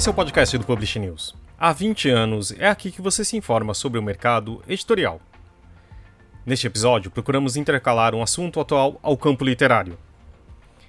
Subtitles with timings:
[0.00, 1.36] Esse é o podcast do Publish News.
[1.58, 5.20] Há 20 anos é aqui que você se informa sobre o mercado editorial.
[6.46, 9.98] Neste episódio, procuramos intercalar um assunto atual ao campo literário.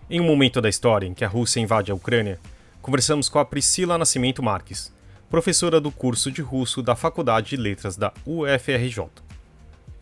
[0.10, 2.40] Em um momento da história em que a Rússia invade a Ucrânia,
[2.82, 4.94] conversamos com a Priscila Nascimento Marques,
[5.30, 9.10] professora do curso de russo da Faculdade de Letras da UFRJ.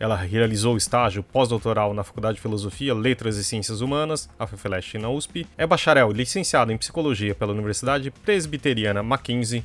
[0.00, 5.10] Ela realizou estágio pós-doutoral na Faculdade de Filosofia, Letras e Ciências Humanas, a FFLESH na
[5.10, 9.62] USP, é bacharel e licenciada em Psicologia pela Universidade Presbiteriana Mackenzie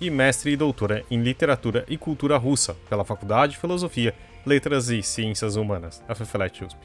[0.00, 4.12] e mestre e doutora em Literatura e Cultura Russa pela Faculdade de Filosofia,
[4.44, 6.80] Letras e Ciências Humanas, a FFLESH USP.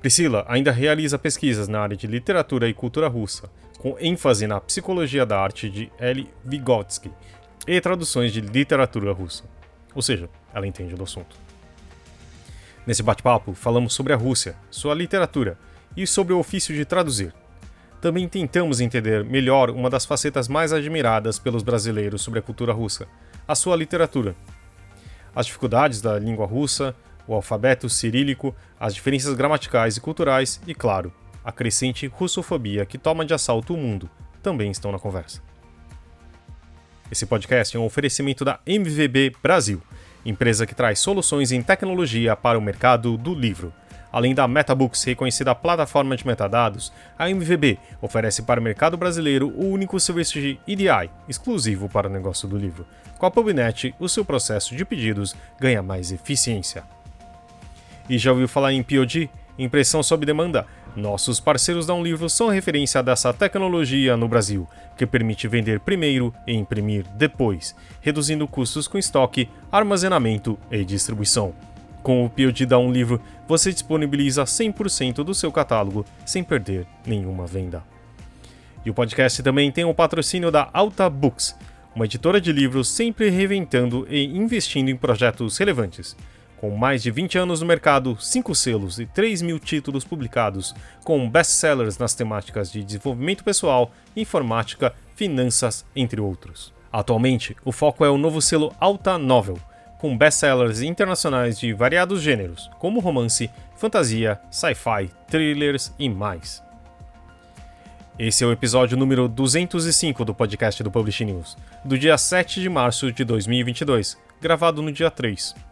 [0.00, 5.26] Priscila ainda realiza pesquisas na área de literatura e cultura russa, com ênfase na psicologia
[5.26, 6.26] da arte de L.
[6.42, 7.10] Vygotsky
[7.66, 9.44] e traduções de literatura russa.
[9.94, 11.45] Ou seja, ela entende do assunto.
[12.86, 15.58] Nesse bate-papo, falamos sobre a Rússia, sua literatura
[15.96, 17.34] e sobre o ofício de traduzir.
[18.00, 23.08] Também tentamos entender melhor uma das facetas mais admiradas pelos brasileiros sobre a cultura russa,
[23.48, 24.36] a sua literatura.
[25.34, 26.94] As dificuldades da língua russa,
[27.26, 31.12] o alfabeto cirílico, as diferenças gramaticais e culturais e, claro,
[31.44, 34.08] a crescente russofobia que toma de assalto o mundo
[34.40, 35.42] também estão na conversa.
[37.10, 39.82] Esse podcast é um oferecimento da MVB Brasil
[40.26, 43.72] empresa que traz soluções em tecnologia para o mercado do livro.
[44.12, 49.68] Além da MetaBooks, reconhecida plataforma de metadados, a MVB oferece para o mercado brasileiro o
[49.68, 52.86] único serviço de EDI, exclusivo para o negócio do livro.
[53.18, 56.82] Com a PubNet, o seu processo de pedidos ganha mais eficiência.
[58.08, 59.30] E já ouviu falar em POD?
[59.58, 60.66] Impressão sob demanda?
[60.96, 64.66] Nossos parceiros da Um Livro são referência dessa tecnologia no Brasil,
[64.96, 71.54] que permite vender primeiro e imprimir depois, reduzindo custos com estoque, armazenamento e distribuição.
[72.02, 77.46] Com o POD da Um Livro, você disponibiliza 100% do seu catálogo sem perder nenhuma
[77.46, 77.84] venda.
[78.82, 81.54] E o podcast também tem o patrocínio da Alta Books,
[81.94, 86.16] uma editora de livros sempre reinventando e investindo em projetos relevantes.
[86.56, 90.74] Com mais de 20 anos no mercado, 5 selos e 3 mil títulos publicados,
[91.04, 96.72] com best-sellers nas temáticas de desenvolvimento pessoal, informática, finanças, entre outros.
[96.90, 99.58] Atualmente, o foco é o novo selo Alta Novel,
[99.98, 106.62] com best-sellers internacionais de variados gêneros, como romance, fantasia, sci-fi, thrillers e mais.
[108.18, 112.68] Esse é o episódio número 205 do podcast do Publish News, do dia 7 de
[112.70, 115.65] março de 2022, gravado no dia 3.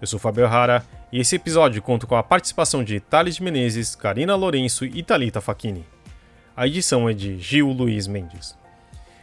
[0.00, 4.34] Eu sou Fabio Rara e esse episódio conta com a participação de Thales Menezes, Karina
[4.34, 5.84] Lourenço e Talita Facchini.
[6.56, 8.56] A edição é de Gil Luiz Mendes.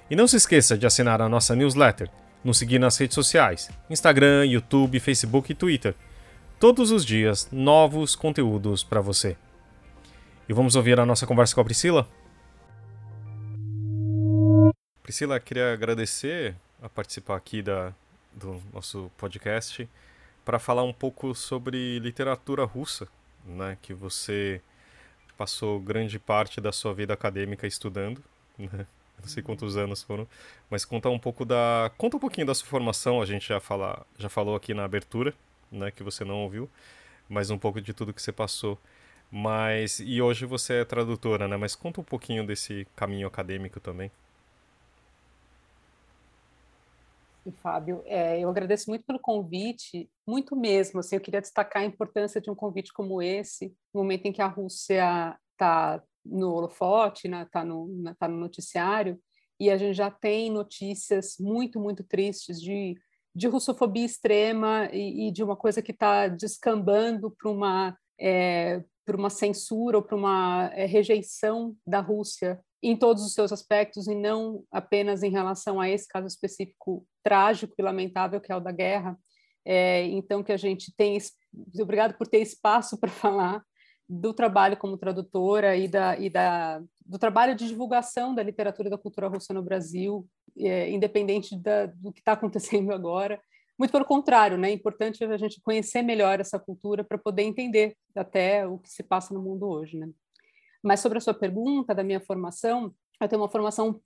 [0.08, 2.12] E não se esqueça de assinar a nossa newsletter,
[2.44, 5.96] nos seguir nas redes sociais, Instagram, YouTube, Facebook e Twitter.
[6.60, 9.36] Todos os dias, novos conteúdos para você.
[10.48, 12.08] E vamos ouvir a nossa conversa com a Priscila?
[15.02, 17.92] Priscila, queria agradecer a participar aqui da,
[18.32, 19.90] do nosso podcast
[20.48, 23.06] para falar um pouco sobre literatura russa,
[23.46, 24.62] né, que você
[25.38, 28.24] passou grande parte da sua vida acadêmica estudando,
[28.58, 28.88] né?
[29.20, 29.84] Não sei quantos uhum.
[29.84, 30.26] anos foram,
[30.70, 33.22] mas conta um pouco da, conta um pouquinho da sua formação.
[33.22, 35.34] A gente já fala, já falou aqui na abertura,
[35.70, 36.70] né, que você não ouviu,
[37.28, 38.80] mas um pouco de tudo que você passou.
[39.30, 41.58] Mas e hoje você é tradutora, né?
[41.58, 44.10] Mas conta um pouquinho desse caminho acadêmico também.
[47.52, 48.02] Fábio.
[48.06, 51.00] É, eu agradeço muito pelo convite, muito mesmo.
[51.00, 54.42] Assim, eu queria destacar a importância de um convite como esse, no momento em que
[54.42, 59.20] a Rússia está no holofote, está né, tá no, tá no noticiário,
[59.60, 62.96] e a gente já tem notícias muito, muito tristes de,
[63.36, 68.84] de russofobia extrema e, e de uma coisa que está descambando para uma, é,
[69.16, 74.16] uma censura ou para uma é, rejeição da Rússia em todos os seus aspectos e
[74.16, 78.72] não apenas em relação a esse caso específico trágico e lamentável que é o da
[78.72, 79.18] guerra.
[79.66, 81.18] É, então que a gente tem
[81.82, 83.64] obrigado por ter espaço para falar
[84.08, 88.92] do trabalho como tradutora e da, e da do trabalho de divulgação da literatura e
[88.92, 90.28] da cultura russa no Brasil,
[90.58, 93.42] é, independente da, do que está acontecendo agora.
[93.80, 94.70] Muito pelo contrário, né?
[94.70, 99.04] É importante a gente conhecer melhor essa cultura para poder entender até o que se
[99.04, 100.10] passa no mundo hoje, né?
[100.88, 104.00] Mas sobre a sua pergunta da minha formação, eu tenho uma formação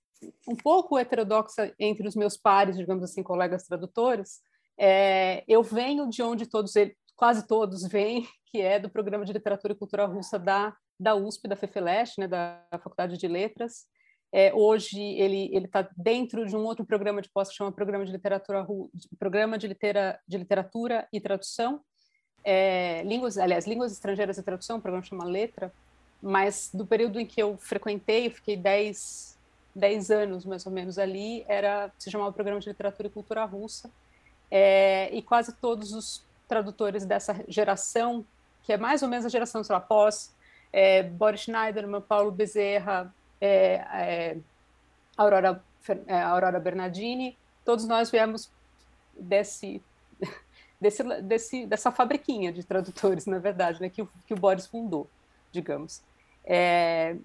[0.48, 4.40] um pouco heterodoxa entre os meus pares, digamos assim, colegas tradutores.
[4.80, 9.32] É, eu venho de onde todos eles, quase todos vêm, que é do programa de
[9.32, 13.86] literatura e cultura russa da da USP, da FEFELESH, né, da Faculdade de Letras.
[14.32, 18.06] É, hoje ele ele está dentro de um outro programa de pós que chama Programa
[18.06, 18.66] de Literatura
[19.20, 21.82] Programa de, Litera, de Literatura e Tradução,
[22.44, 25.72] é, línguas, aliás, línguas estrangeiras e tradução, o programa chama Letra,
[26.22, 29.38] mas do período em que eu frequentei, eu fiquei 10,
[29.76, 33.90] 10 anos mais ou menos ali, era se chamava Programa de Literatura e Cultura Russa,
[34.50, 38.26] é, e quase todos os tradutores dessa geração,
[38.64, 40.34] que é mais ou menos a geração sei lá, pós
[40.72, 44.38] é, Boris Schneiderman, Paulo Bezerra, é, é
[45.18, 45.64] Aurora,
[46.08, 48.52] é, Aurora Bernardini, todos nós viemos
[49.18, 49.82] desse,
[50.80, 55.10] desse, desse, dessa fabriquinha de tradutores, na verdade, né, que, que o Boris fundou,
[55.52, 56.02] digamos.
[56.46, 57.16] É,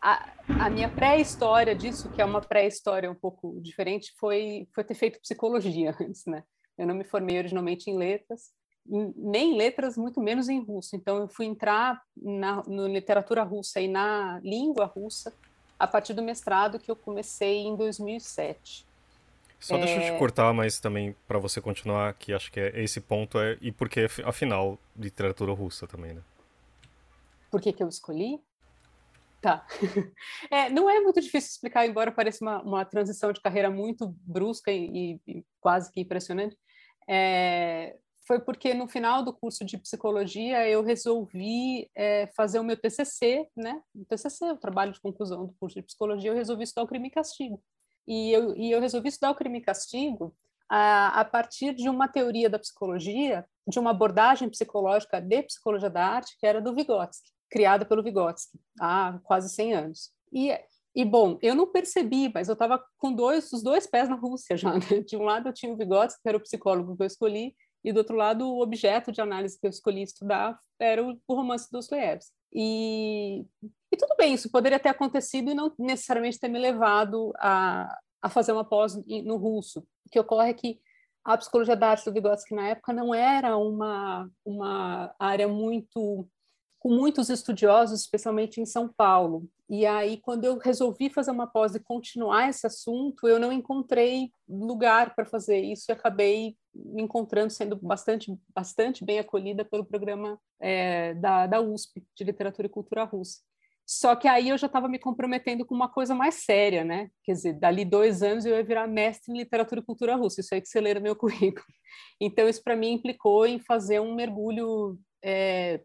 [0.00, 4.94] a, a, minha pré-história disso, que é uma pré-história um pouco diferente, foi, foi ter
[4.94, 6.42] feito psicologia antes, né?
[6.78, 8.52] Eu não me formei originalmente em letras,
[8.88, 10.94] nem em letras, muito menos em russo.
[10.94, 15.32] Então, eu fui entrar na, na literatura russa e na língua russa
[15.78, 18.86] a partir do mestrado que eu comecei em 2007.
[19.58, 19.80] Só é...
[19.80, 20.18] deixa eu te é.
[20.18, 24.06] cortar, mas também para você continuar, que acho que é, esse ponto é e porque
[24.24, 26.22] afinal literatura russa também, né?
[27.56, 28.38] Por que que eu escolhi?
[29.40, 29.66] Tá.
[30.50, 34.70] É, não é muito difícil explicar, embora pareça uma, uma transição de carreira muito brusca
[34.70, 36.54] e, e quase que impressionante.
[37.08, 42.76] É, foi porque no final do curso de psicologia eu resolvi é, fazer o meu
[42.76, 43.80] TCC, né?
[43.94, 47.08] O TCC, o trabalho de conclusão do curso de psicologia, eu resolvi estudar o crime
[47.08, 47.62] e castigo.
[48.06, 50.36] E eu, e eu resolvi estudar o crime e castigo
[50.68, 56.04] a, a partir de uma teoria da psicologia, de uma abordagem psicológica de psicologia da
[56.04, 60.10] arte, que era do Vygotsky, criada pelo Vygotsky há quase 100 anos.
[60.32, 60.52] E
[60.96, 64.56] e bom, eu não percebi, mas eu estava com dois, os dois pés na Rússia
[64.56, 64.72] já.
[64.72, 65.02] Né?
[65.06, 67.54] De um lado eu tinha o Vygotsky, que era o psicólogo que eu escolhi,
[67.84, 71.34] e do outro lado o objeto de análise que eu escolhi estudar era o, o
[71.34, 72.32] romance dos Dostoiévski.
[72.50, 73.44] E,
[73.92, 78.30] e tudo bem, isso poderia ter acontecido e não necessariamente ter me levado a, a
[78.30, 79.80] fazer uma pós no russo.
[80.06, 80.80] O que ocorre é que
[81.22, 86.26] a psicologia da arte do Vygotsky na época não era uma, uma área muito
[86.86, 89.50] com muitos estudiosos, especialmente em São Paulo.
[89.68, 94.30] E aí, quando eu resolvi fazer uma pós e continuar esse assunto, eu não encontrei
[94.48, 100.38] lugar para fazer isso e acabei me encontrando sendo bastante, bastante bem acolhida pelo programa
[100.60, 103.40] é, da, da USP, de Literatura e Cultura Russa.
[103.84, 107.10] Só que aí eu já estava me comprometendo com uma coisa mais séria, né?
[107.24, 110.40] Quer dizer, dali dois anos eu ia virar mestre em literatura e cultura russa.
[110.40, 111.66] Isso aí que você no meu currículo.
[112.20, 115.80] Então, isso para mim implicou em fazer um mergulho é,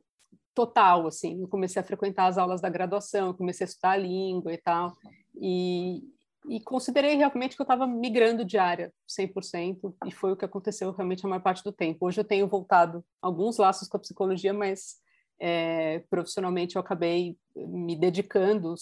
[0.53, 1.41] total, assim.
[1.41, 4.95] Eu comecei a frequentar as aulas da graduação, comecei a estudar a língua e tal,
[5.35, 6.03] e,
[6.49, 10.91] e considerei realmente que eu estava migrando de área 100%, e foi o que aconteceu
[10.91, 12.05] realmente a maior parte do tempo.
[12.05, 15.01] Hoje eu tenho voltado alguns laços com a psicologia, mas
[15.39, 18.75] é, profissionalmente eu acabei me dedicando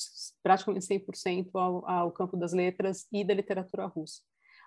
[0.44, 4.22] praticamente 100% ao, ao campo das letras e da literatura russa.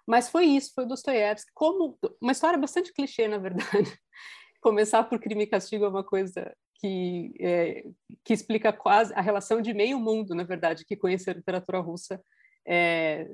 [0.06, 3.92] Mas foi isso, foi Dostoiévski, como uma história bastante clichê, na verdade.
[4.60, 6.52] Começar por crime e castigo é uma coisa
[6.82, 7.84] que, é,
[8.24, 12.20] que explica quase a relação de meio mundo, na verdade, que conhece a literatura russa.
[12.66, 13.30] É,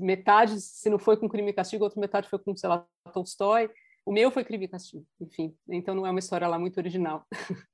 [0.00, 3.70] metade, se não foi com Crime e Castigo, outra metade foi com, sei lá, Tolstói.
[4.04, 5.56] O meu foi Crime e Castigo, enfim.
[5.68, 7.24] Então não é uma história lá muito original.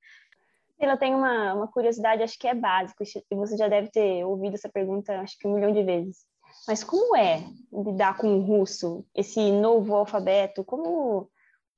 [0.79, 4.53] Ela tem uma, uma curiosidade, acho que é básico, e você já deve ter ouvido
[4.53, 6.25] essa pergunta, acho que um milhão de vezes.
[6.67, 7.43] Mas como é
[7.73, 10.63] lidar com o russo, esse novo alfabeto?
[10.63, 11.29] Como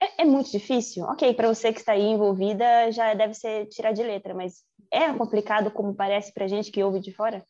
[0.02, 1.06] é, é muito difícil?
[1.06, 5.14] Ok, para você que está aí envolvida, já deve ser tirar de letra, mas é
[5.14, 7.46] complicado como parece para gente que ouve de fora?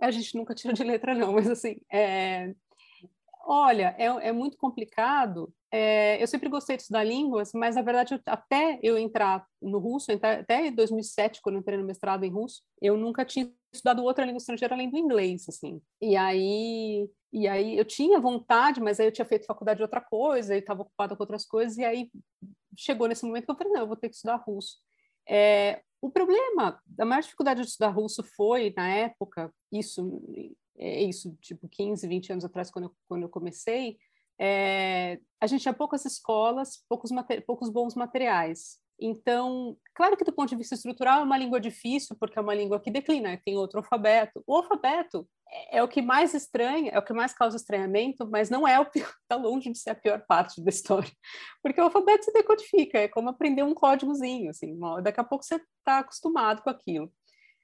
[0.00, 2.54] A gente nunca tira de letra, não, mas assim, é...
[3.44, 5.52] olha, é, é muito complicado.
[5.72, 6.22] É...
[6.22, 10.12] eu sempre gostei de estudar línguas, mas na verdade, eu, até eu entrar no russo,
[10.12, 14.38] até 2007, quando eu entrei no mestrado em russo, eu nunca tinha estudado outra língua
[14.38, 15.80] estrangeira além do inglês, assim.
[16.00, 20.00] E aí e aí eu tinha vontade, mas aí eu tinha feito faculdade de outra
[20.00, 22.10] coisa e estava ocupada com outras coisas, e aí
[22.76, 24.78] chegou nesse momento que eu falei, não, eu vou ter que estudar russo.
[25.28, 30.22] É, o problema, a maior dificuldade de estudar russo foi, na época, isso,
[30.78, 33.98] é isso, tipo 15, 20 anos atrás, quando eu, quando eu comecei,
[34.40, 37.10] é, a gente tinha poucas escolas, poucos,
[37.44, 38.78] poucos bons materiais.
[39.00, 42.54] Então, claro que do ponto de vista estrutural é uma língua difícil, porque é uma
[42.54, 44.42] língua que declina, tem outro alfabeto.
[44.44, 48.50] O alfabeto é, é o que mais estranha, é o que mais causa estranhamento, mas
[48.50, 51.10] não é o pior, está longe de ser a pior parte da história.
[51.62, 55.56] Porque o alfabeto se decodifica, é como aprender um códigozinho, assim, daqui a pouco você
[55.56, 57.12] está acostumado com aquilo.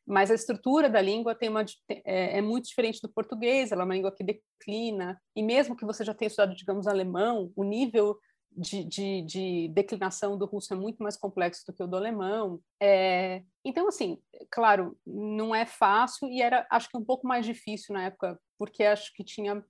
[0.07, 3.85] Mas a estrutura da língua tem uma, é, é muito diferente do português, ela é
[3.87, 8.19] uma língua que declina, e mesmo que você já tenha estudado, digamos, alemão, o nível
[8.57, 12.61] de, de, de, declinação do russo é muito mais complexo do que o do alemão.
[12.81, 14.19] É, então, assim,
[14.51, 18.85] claro, não é fácil e era, acho que, um pouco mais difícil na época, porque
[18.85, 19.65] acho que tinha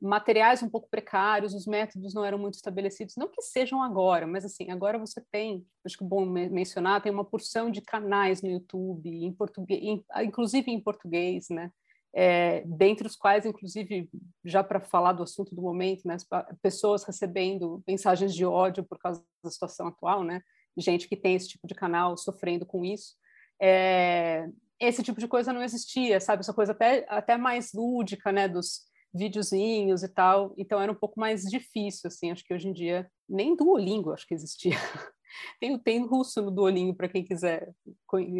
[0.00, 4.44] materiais um pouco precários, os métodos não eram muito estabelecidos, não que sejam agora, mas
[4.44, 8.48] assim, agora você tem, acho que é bom mencionar, tem uma porção de canais no
[8.48, 11.70] YouTube, em português, inclusive em português, né?
[12.14, 14.08] É, dentre os quais, inclusive,
[14.44, 16.16] já para falar do assunto do momento, né,
[16.60, 20.42] pessoas recebendo mensagens de ódio por causa da situação atual, né,
[20.76, 23.14] gente que tem esse tipo de canal sofrendo com isso.
[23.60, 24.48] É,
[24.78, 26.40] esse tipo de coisa não existia, sabe?
[26.40, 30.54] Essa coisa até, até mais lúdica, né, dos videozinhos e tal.
[30.56, 32.30] Então era um pouco mais difícil, assim.
[32.30, 34.76] Acho que hoje em dia nem Duolingo acho que existia.
[35.60, 37.72] tem, tem russo no Duolingo para quem quiser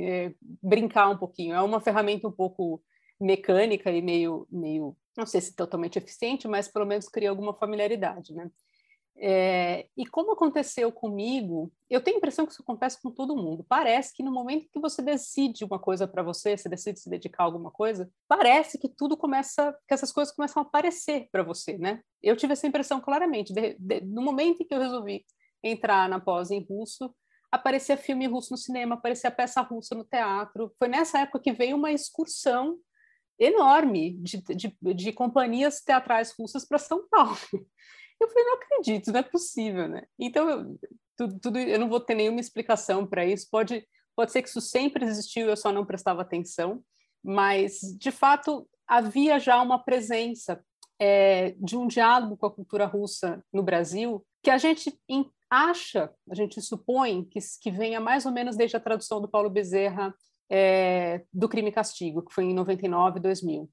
[0.03, 1.55] é, brincar um pouquinho.
[1.55, 2.83] É uma ferramenta um pouco
[3.21, 8.33] mecânica e meio, meio, não sei se totalmente eficiente, mas pelo menos cria alguma familiaridade,
[8.33, 8.50] né?
[9.23, 13.62] É, e como aconteceu comigo, eu tenho a impressão que isso acontece com todo mundo.
[13.69, 17.43] Parece que no momento que você decide uma coisa para você, você decide se dedicar
[17.43, 21.77] a alguma coisa, parece que tudo começa, que essas coisas começam a aparecer para você,
[21.77, 22.00] né?
[22.23, 23.53] Eu tive essa impressão claramente.
[23.53, 25.27] De, de, no momento em que eu resolvi
[25.62, 27.15] entrar na pós em russo,
[27.53, 30.73] aparecia filme russo no cinema, aparecia peça russa no teatro.
[30.79, 32.79] Foi nessa época que veio uma excursão
[33.40, 37.37] enorme de, de, de companhias teatrais russas para São Paulo.
[38.20, 40.04] Eu falei, não acredito, não é possível, né?
[40.18, 40.78] Então, eu,
[41.16, 43.49] tudo, tudo, eu não vou ter nenhuma explicação para isso.
[43.50, 43.82] Pode,
[44.14, 46.85] pode ser que isso sempre existiu, eu só não prestava atenção,
[47.25, 50.62] mas, de fato, havia já uma presença
[50.99, 54.99] é, de um diálogo com a cultura russa no Brasil que a gente
[55.50, 59.50] acha, a gente supõe que, que venha mais ou menos desde a tradução do Paulo
[59.50, 60.14] Bezerra
[60.50, 63.71] é, do Crime e Castigo, que foi em 99, 2000.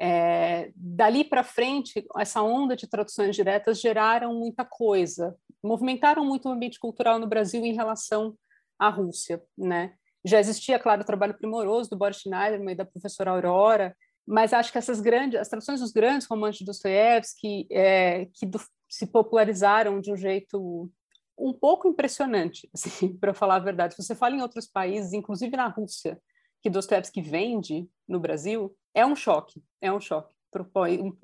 [0.00, 6.52] É, dali para frente, essa onda de traduções diretas geraram muita coisa, movimentaram muito o
[6.52, 8.36] ambiente cultural no Brasil em relação
[8.78, 9.94] à Rússia, né?
[10.24, 14.70] Já existia, claro, o trabalho primoroso do Boris Schneiderman e da professora Aurora, mas acho
[14.70, 20.00] que essas grandes, as traduções dos grandes romances de Dostoiévski, é, que do, se popularizaram
[20.00, 20.90] de um jeito
[21.38, 23.94] um pouco impressionante, assim, para falar a verdade.
[23.94, 26.20] Se você fala em outros países, inclusive na Rússia,
[26.60, 30.64] que Dostoiévski vende no Brasil, é um choque, é um choque para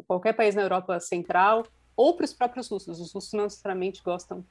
[0.07, 1.65] qualquer país na Europa Central
[1.97, 3.01] ou para os próprios russos.
[3.01, 4.45] Os russos não necessariamente gostam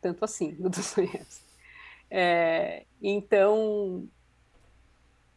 [0.00, 1.50] tanto assim do Dostoiévski.
[2.10, 4.08] É, então,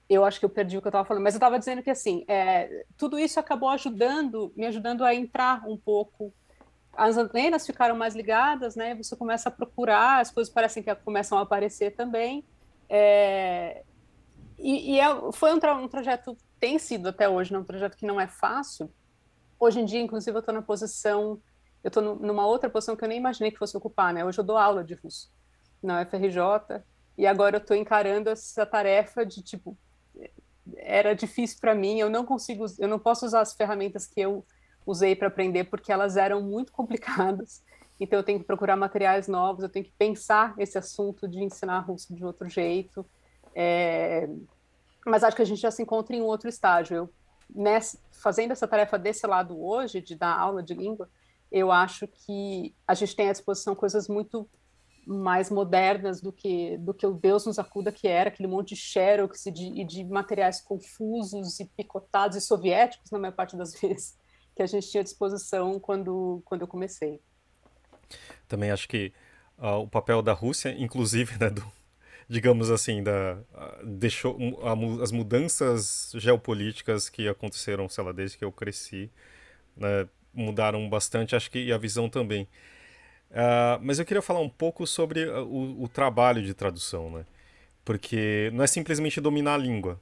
[0.10, 1.90] eu acho que eu perdi o que eu estava falando, mas eu estava dizendo que
[1.90, 6.34] assim, é, tudo isso acabou ajudando, me ajudando a entrar um pouco.
[6.96, 8.96] As antenas ficaram mais ligadas, né?
[8.96, 12.46] Você começa a procurar, as coisas parecem que começam a aparecer também.
[12.88, 13.84] É,
[14.58, 17.98] e, e é, foi um, tra um, trajeto, tem sido até hoje, né, um trajeto
[17.98, 18.92] que não é fácil.
[19.60, 21.42] Hoje em dia, inclusive, eu estou na posição,
[21.84, 24.24] eu estou numa outra posição que eu nem imaginei que fosse ocupar, né?
[24.24, 25.32] Hoje eu dou aula de russo
[25.82, 26.84] na UFRJ,
[27.18, 29.78] e agora eu estou encarando essa tarefa de, tipo,
[30.78, 34.46] era difícil para mim, eu não consigo, eu não posso usar as ferramentas que eu
[34.86, 37.64] usei para aprender porque elas eram muito complicadas.
[38.00, 41.80] Então eu tenho que procurar materiais novos, eu tenho que pensar esse assunto de ensinar
[41.80, 43.06] russo de outro jeito.
[43.56, 44.28] É,
[45.06, 46.96] mas acho que a gente já se encontra em um outro estágio.
[46.96, 47.10] Eu,
[47.54, 51.10] nessa, fazendo essa tarefa desse lado hoje, de dar aula de língua,
[51.52, 54.50] eu acho que a gente tem à disposição coisas muito
[55.06, 58.78] mais modernas do que do que o Deus nos acuda que era aquele monte de
[58.78, 64.18] xerox e de, de materiais confusos e picotados e soviéticos na maior parte das vezes
[64.56, 67.20] que a gente tinha à disposição quando quando eu comecei.
[68.48, 69.12] Também acho que
[69.58, 71.64] uh, o papel da Rússia, inclusive, né, do,
[72.28, 73.38] digamos assim, da,
[73.84, 79.10] deixou a, as mudanças geopolíticas que aconteceram, sei lá, desde que eu cresci,
[79.76, 82.48] né, mudaram bastante, acho que e a visão também.
[83.32, 87.26] Uh, mas eu queria falar um pouco sobre o, o, trabalho de tradução, né?
[87.84, 90.00] Porque não é simplesmente dominar a língua,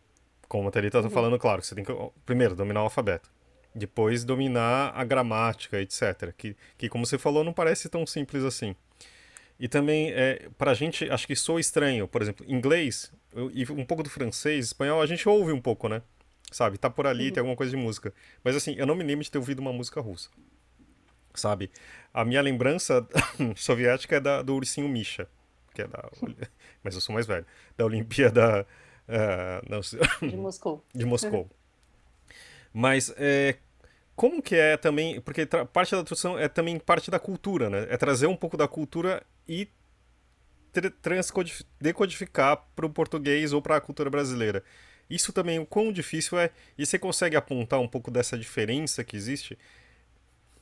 [0.50, 1.14] como a Thalita está uhum.
[1.14, 1.94] falando, claro, você tem que,
[2.26, 3.32] primeiro, dominar o alfabeto,
[3.74, 6.34] depois dominar a gramática, etc.
[6.38, 8.76] Que, que como você falou, não parece tão simples assim.
[9.60, 12.08] E também, é, para a gente, acho que sou estranho.
[12.08, 13.12] Por exemplo, inglês
[13.54, 16.02] e um pouco do francês, espanhol, a gente ouve um pouco, né?
[16.52, 16.78] Sabe?
[16.78, 17.34] Tá por ali, uhum.
[17.34, 18.14] tem alguma coisa de música.
[18.44, 20.30] Mas assim, eu não me lembro de ter ouvido uma música russa.
[21.34, 21.72] Sabe?
[22.14, 23.08] A minha lembrança
[23.56, 25.30] soviética é da, do ursinho Misha.
[25.74, 26.10] Que é da.
[26.84, 27.46] Mas eu sou mais velho.
[27.78, 28.68] Da Olimpíada.
[29.08, 29.80] Uh, não,
[30.28, 30.86] de Moscou.
[30.94, 31.50] De Moscou.
[32.74, 33.58] Mas é,
[34.16, 35.20] como que é também.
[35.22, 37.88] Porque parte da tradução é também parte da cultura, né?
[37.90, 39.68] É trazer um pouco da cultura e
[41.80, 44.64] decodificar para o português ou para a cultura brasileira.
[45.10, 49.18] Isso também, o quão difícil é, e você consegue apontar um pouco dessa diferença que
[49.18, 49.58] existe?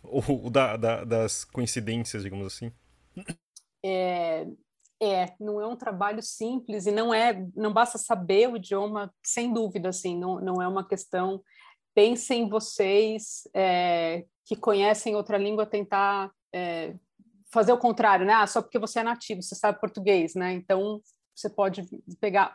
[0.02, 2.72] Ou da, da, das coincidências, digamos assim?
[3.86, 4.48] É,
[5.02, 9.54] é, não é um trabalho simples e não é, não basta saber o idioma, sem
[9.54, 11.44] dúvida, assim, não, não é uma questão.
[11.94, 16.96] Pensem vocês é, que conhecem outra língua tentar é,
[17.52, 18.34] fazer o contrário, né?
[18.34, 20.54] Ah, só porque você é nativo, você sabe português, né?
[20.54, 21.02] Então
[21.36, 21.84] você pode
[22.20, 22.54] pegar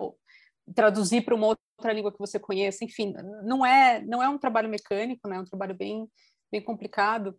[0.74, 3.12] traduzir para uma outra língua que você conheça, enfim,
[3.42, 5.36] não é não é um trabalho mecânico, né?
[5.36, 6.08] É um trabalho bem
[6.50, 7.36] bem complicado.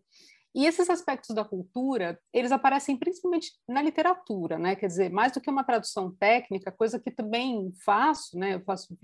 [0.54, 4.74] E esses aspectos da cultura, eles aparecem principalmente na literatura, né?
[4.74, 8.56] Quer dizer, mais do que uma tradução técnica, coisa que também faço, né?
[8.56, 8.98] Eu faço,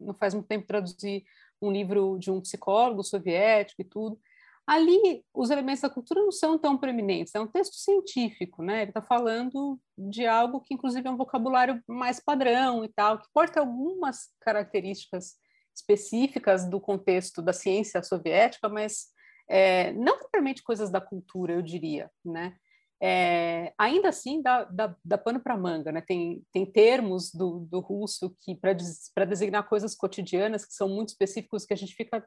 [0.00, 1.24] não faz muito tempo traduzir
[1.60, 4.18] um livro de um psicólogo soviético e tudo.
[4.66, 8.82] Ali, os elementos da cultura não são tão preeminentes, é um texto científico, né?
[8.82, 13.52] Ele está falando de algo que, inclusive, é um vocabulário mais padrão e tal, que
[13.52, 15.36] ter algumas características
[15.74, 19.06] específicas do contexto da ciência soviética, mas
[19.48, 22.54] é, não propriamente coisas da cultura, eu diria, né?
[23.00, 26.00] É, ainda assim dá, dá, dá pano para manga, né?
[26.00, 31.64] Tem, tem termos do, do russo que para designar coisas cotidianas que são muito específicos
[31.64, 32.26] que a gente fica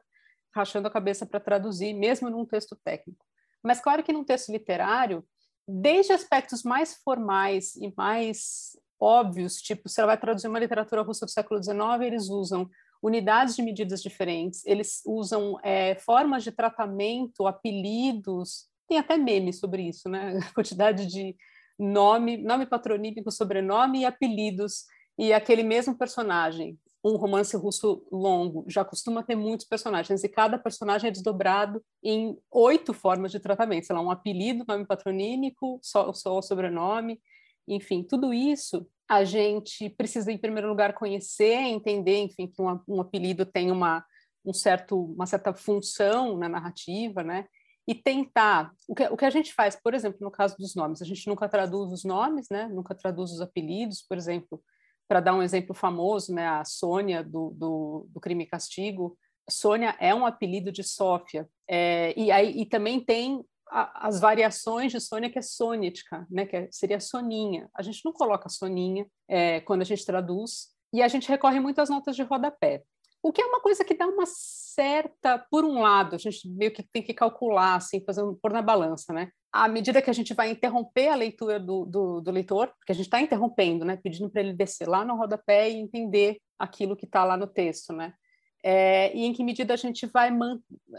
[0.54, 3.24] rachando a cabeça para traduzir, mesmo num texto técnico.
[3.62, 5.24] Mas claro que num texto literário,
[5.66, 11.26] desde aspectos mais formais e mais óbvios, tipo, se ela vai traduzir uma literatura russa
[11.26, 12.68] do século XIX, eles usam
[13.02, 19.88] unidades de medidas diferentes, eles usam é, formas de tratamento, apelidos, tem até meme sobre
[19.88, 20.38] isso, né?
[20.50, 21.34] A quantidade de
[21.78, 24.84] nome, nome patronímico, sobrenome e apelidos,
[25.18, 26.78] e aquele mesmo personagem.
[27.04, 32.36] Um romance russo longo já costuma ter muitos personagens, e cada personagem é desdobrado em
[32.50, 37.20] oito formas de tratamento, sei lá, um apelido, nome patronímico, só, só o sobrenome,
[37.66, 43.00] enfim, tudo isso a gente precisa, em primeiro lugar, conhecer, entender, enfim, que um, um
[43.00, 44.04] apelido tem uma,
[44.44, 47.46] um certo, uma certa função na narrativa, né?
[47.86, 48.72] E tentar.
[48.88, 51.26] O que, o que a gente faz, por exemplo, no caso dos nomes, a gente
[51.26, 52.68] nunca traduz os nomes, né?
[52.68, 54.62] Nunca traduz os apelidos, por exemplo,
[55.08, 56.46] para dar um exemplo famoso, né?
[56.46, 59.18] A Sônia, do, do, do Crime e Castigo.
[59.50, 61.48] Sônia é um apelido de Sófia.
[61.68, 66.56] É, e, aí, e também tem as variações de Sônia, que é sônica, né, que
[66.56, 67.70] é, seria soninha.
[67.74, 71.80] A gente não coloca soninha é, quando a gente traduz, e a gente recorre muito
[71.80, 72.82] às notas de rodapé.
[73.22, 76.72] O que é uma coisa que dá uma certa, por um lado, a gente meio
[76.72, 79.30] que tem que calcular, assim, fazendo, pôr na balança, né?
[79.52, 82.94] À medida que a gente vai interromper a leitura do, do, do leitor, porque a
[82.94, 83.96] gente está interrompendo, né?
[84.02, 87.92] Pedindo para ele descer lá no rodapé e entender aquilo que está lá no texto,
[87.92, 88.14] né?
[88.62, 90.30] é, e em que medida a gente vai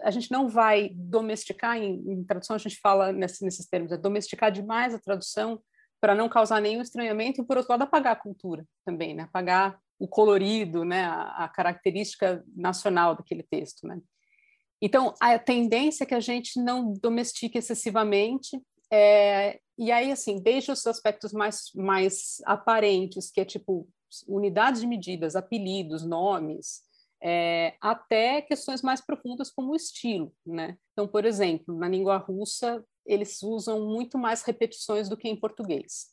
[0.02, 3.98] a gente não vai domesticar em, em tradução a gente fala nesse, nesses termos é
[3.98, 5.62] domesticar demais a tradução
[6.02, 9.80] para não causar nenhum estranhamento e por outro lado apagar a cultura também né apagar
[10.00, 14.00] o colorido né a, a característica nacional daquele texto né
[14.82, 20.72] então a tendência é que a gente não domestique excessivamente é, e aí assim desde
[20.72, 23.88] os aspectos mais mais aparentes que é tipo
[24.28, 26.84] unidades de medidas apelidos nomes
[27.26, 30.78] é, até questões mais profundas como o estilo, né?
[30.92, 36.10] Então, por exemplo, na língua russa eles usam muito mais repetições do que em português.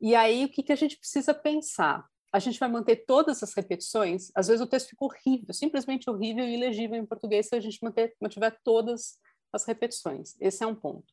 [0.00, 2.06] E aí o que, que a gente precisa pensar?
[2.36, 4.30] A gente vai manter todas as repetições?
[4.34, 7.82] Às vezes o texto fica horrível, simplesmente horrível e ilegível em português se a gente
[7.82, 9.18] manter, mantiver todas
[9.50, 10.36] as repetições.
[10.38, 11.10] Esse é um ponto.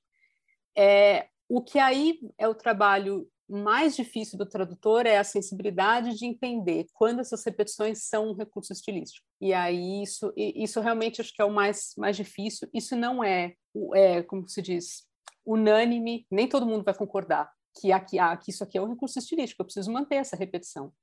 [0.77, 6.25] É, o que aí é o trabalho mais difícil do tradutor é a sensibilidade de
[6.25, 9.25] entender quando essas repetições são um recurso estilístico.
[9.39, 12.67] E aí isso, isso realmente acho que é o mais, mais difícil.
[12.73, 13.53] Isso não é,
[13.95, 15.07] é, como se diz,
[15.45, 19.17] unânime, nem todo mundo vai concordar que, aqui, ah, que isso aqui é um recurso
[19.17, 20.93] estilístico, eu preciso manter essa repetição.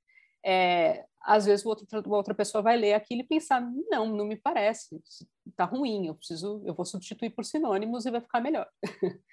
[0.43, 4.25] É, às vezes o outro, a outra pessoa vai ler aquilo e pensar, não, não
[4.25, 4.99] me parece,
[5.47, 8.67] está ruim, eu preciso, eu vou substituir por sinônimos e vai ficar melhor.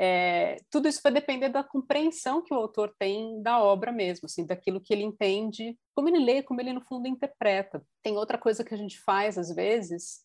[0.00, 4.46] É, tudo isso vai depender da compreensão que o autor tem da obra mesmo, assim,
[4.46, 7.84] daquilo que ele entende, como ele lê, como ele no fundo interpreta.
[8.00, 10.20] Tem outra coisa que a gente faz às vezes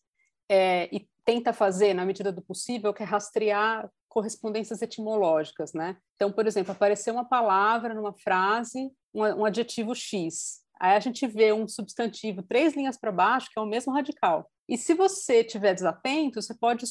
[0.48, 5.96] é, e tenta fazer na medida do possível, que é rastrear correspondências etimológicas, né?
[6.14, 10.60] Então, por exemplo, apareceu uma palavra numa frase, um, um adjetivo X.
[10.80, 14.48] Aí a gente vê um substantivo três linhas para baixo, que é o mesmo radical.
[14.68, 16.86] E se você tiver desatento, você pode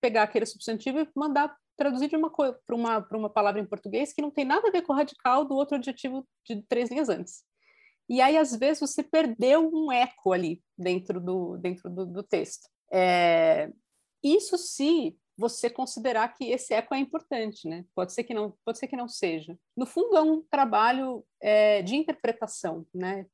[0.00, 4.22] pegar aquele substantivo e mandar traduzir de uma para uma, uma palavra em português que
[4.22, 7.42] não tem nada a ver com o radical do outro adjetivo de três linhas antes.
[8.08, 12.68] E aí, às vezes, você perdeu um eco ali dentro do, dentro do, do texto.
[12.92, 13.70] É,
[14.22, 17.86] isso se você considerar que esse eco é importante, né?
[17.94, 19.58] Pode ser que não, pode ser que não seja.
[19.74, 23.24] No fundo, é um trabalho é, de interpretação, né?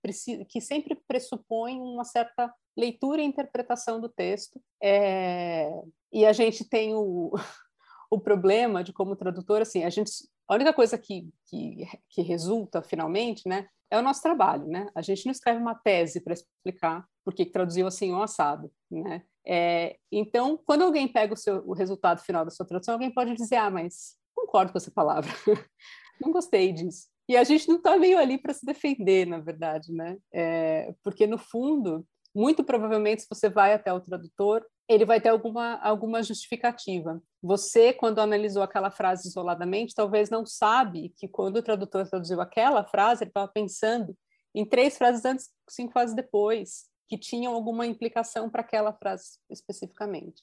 [0.49, 4.63] que sempre pressupõe uma certa leitura e interpretação do texto.
[4.81, 5.69] É,
[6.13, 7.33] e a gente tem o,
[8.09, 10.13] o problema de como tradutor, assim, a gente,
[10.49, 14.89] a única coisa que, que, que resulta finalmente, né, é o nosso trabalho, né?
[14.95, 19.25] A gente não escreve uma tese para explicar por que traduziu assim ou assado, né?
[19.45, 23.35] É, então, quando alguém pega o, seu, o resultado final da sua tradução, alguém pode
[23.35, 25.29] dizer, ah, mas concordo com essa palavra,
[26.23, 27.09] não gostei disso.
[27.29, 30.19] E a gente não está meio ali para se defender, na verdade, né?
[30.33, 35.31] É, porque, no fundo, muito provavelmente, se você vai até o tradutor, ele vai ter
[35.31, 37.21] alguma, alguma justificativa.
[37.43, 42.85] Você, quando analisou aquela frase isoladamente, talvez não sabe que quando o tradutor traduziu aquela
[42.85, 44.17] frase, ele estava pensando
[44.55, 50.43] em três frases antes, cinco frases depois, que tinham alguma implicação para aquela frase especificamente.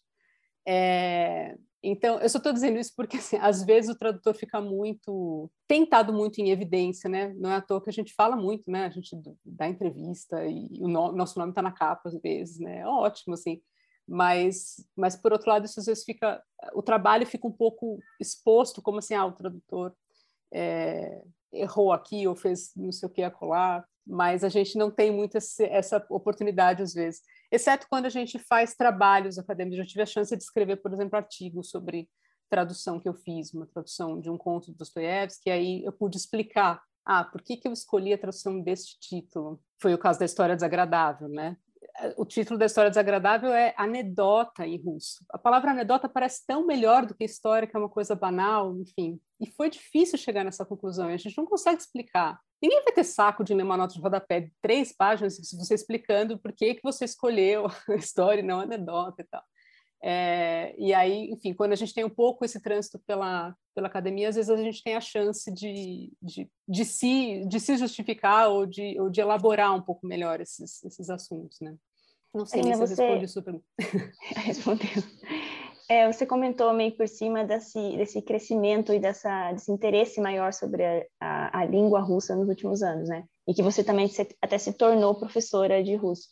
[0.65, 5.51] É, então, eu só estou dizendo isso porque, assim, às vezes, o tradutor fica muito,
[5.67, 7.33] tentado muito em evidência, né?
[7.35, 8.85] Não é à toa que a gente fala muito, né?
[8.85, 12.79] A gente dá entrevista e o no, nosso nome está na capa, às vezes, né?
[12.79, 13.61] É ótimo, assim.
[14.07, 16.41] Mas, mas, por outro lado, isso às vezes fica...
[16.73, 19.93] O trabalho fica um pouco exposto, como assim, ah, o tradutor
[20.53, 21.21] é,
[21.51, 25.37] errou aqui ou fez não sei o que acolá, mas a gente não tem muito
[25.37, 27.21] esse, essa oportunidade, às vezes
[27.53, 29.77] exceto quando a gente faz trabalhos acadêmicos.
[29.77, 32.09] Eu tive a chance de escrever, por exemplo, artigos sobre
[32.49, 36.81] tradução que eu fiz, uma tradução de um conto do Dostoiévski, aí eu pude explicar,
[37.05, 39.61] ah, por que, que eu escolhi a tradução deste título?
[39.79, 41.57] Foi o caso da História Desagradável, né?
[42.17, 45.23] O título da História Desagradável é anedota em russo.
[45.29, 49.19] A palavra anedota parece tão melhor do que história, que é uma coisa banal, enfim.
[49.39, 53.43] E foi difícil chegar nessa conclusão, a gente não consegue explicar Ninguém vai ter saco
[53.43, 57.03] de ler uma nota de rodapé de três páginas você explicando por que, que você
[57.03, 59.43] escolheu a história e não a anedota e tal.
[60.01, 64.29] É, e aí, enfim, quando a gente tem um pouco esse trânsito pela, pela academia,
[64.29, 68.65] às vezes a gente tem a chance de, de, de, se, de se justificar ou
[68.65, 71.75] de, ou de elaborar um pouco melhor esses, esses assuntos, né?
[72.33, 73.17] Não sei se você...
[73.17, 73.63] responde para mim.
[74.37, 75.03] Respondeu.
[75.87, 80.83] É, você comentou meio por cima desse, desse crescimento e dessa, desse interesse maior sobre
[80.83, 83.25] a, a, a, língua russa nos últimos anos, né?
[83.47, 86.29] E que você também se, até se tornou professora de russo.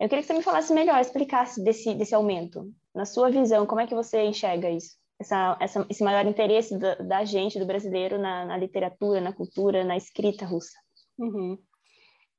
[0.00, 2.72] Eu queria que você me falasse melhor, explicasse desse, desse aumento.
[2.94, 4.96] Na sua visão, como é que você enxerga isso?
[5.20, 9.84] Essa, essa, esse maior interesse da, da gente, do brasileiro, na, na, literatura, na cultura,
[9.84, 10.76] na escrita russa.
[11.18, 11.56] Uhum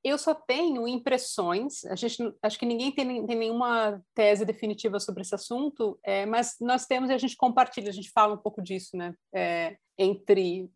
[0.06, 5.24] eu só tenho impressões, a gente, acho que ninguém tem, tem nenhuma tese definitiva sobre
[5.24, 8.62] esse assunto, é, mas nós temos e a gente compartilha, a gente fala um pouco
[8.62, 10.70] disso, né, é, entre,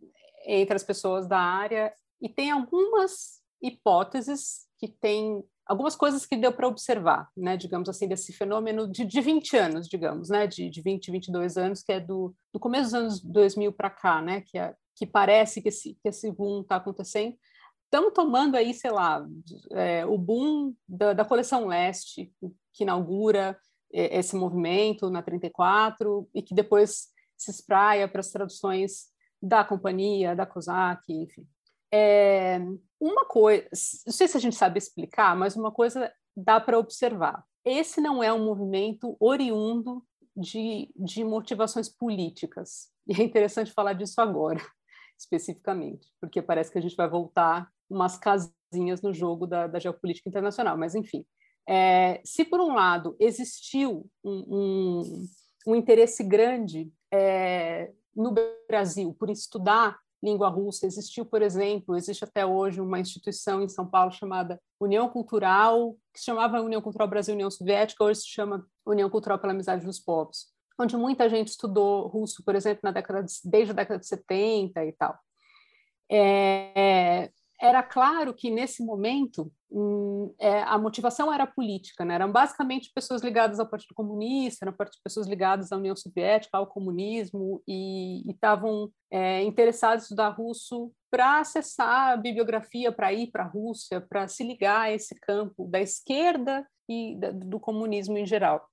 [0.47, 6.51] entre as pessoas da área, e tem algumas hipóteses que tem algumas coisas que deu
[6.51, 10.82] para observar, né, digamos assim, desse fenômeno de, de 20 anos, digamos, né, de, de
[10.82, 14.58] 20, 22 anos, que é do, do começo dos anos 2000 para cá, né, que,
[14.58, 17.38] é, que parece que esse, que esse boom está acontecendo,
[17.84, 19.23] estamos tomando aí, sei lá,
[19.71, 22.34] é, o boom da, da, coleção Leste,
[22.73, 23.55] que inaugura
[23.93, 30.36] é, esse movimento na 34 e que depois se espraia para as traduções da companhia,
[30.36, 31.47] da COSAC, enfim.
[31.91, 32.60] É,
[32.99, 33.67] uma coisa,
[34.06, 37.43] não sei se a gente sabe explicar, mas uma coisa dá para observar.
[37.65, 40.04] Esse não é um movimento oriundo
[40.36, 42.89] de, de motivações políticas.
[43.10, 44.62] E é interessante falar disso agora,
[45.17, 50.30] especificamente, porque parece que a gente vai voltar umas casinhas no jogo da, da geopolítica
[50.30, 51.25] internacional, mas enfim.
[51.67, 55.25] É, se por um lado existiu um, um,
[55.69, 58.32] um interesse grande é, no
[58.67, 63.86] Brasil por estudar língua russa, existiu, por exemplo, existe até hoje uma instituição em São
[63.86, 68.65] Paulo chamada União Cultural, que se chamava União Cultural Brasil União Soviética, hoje se chama
[68.86, 70.47] União Cultural pela Amizade dos Povos,
[70.79, 74.86] onde muita gente estudou russo, por exemplo, na década de, desde a década de 70
[74.86, 75.17] e tal.
[76.12, 82.15] É, era claro que nesse momento hum, é, a motivação era política, né?
[82.15, 87.61] eram basicamente pessoas ligadas ao Partido Comunista, eram pessoas ligadas à União Soviética, ao comunismo,
[87.67, 93.47] e estavam é, interessados em estudar russo para acessar a bibliografia, para ir para a
[93.47, 98.65] Rússia, para se ligar a esse campo da esquerda e da, do comunismo em geral.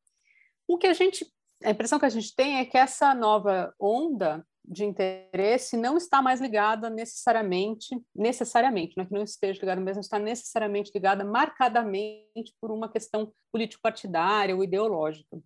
[0.69, 1.27] O que a gente,
[1.65, 6.21] a impressão que a gente tem é que essa nova onda de interesse não está
[6.21, 11.25] mais ligada necessariamente, necessariamente, não é que não esteja ligada, mas não está necessariamente ligada
[11.25, 15.39] marcadamente por uma questão político-partidária ou ideológica.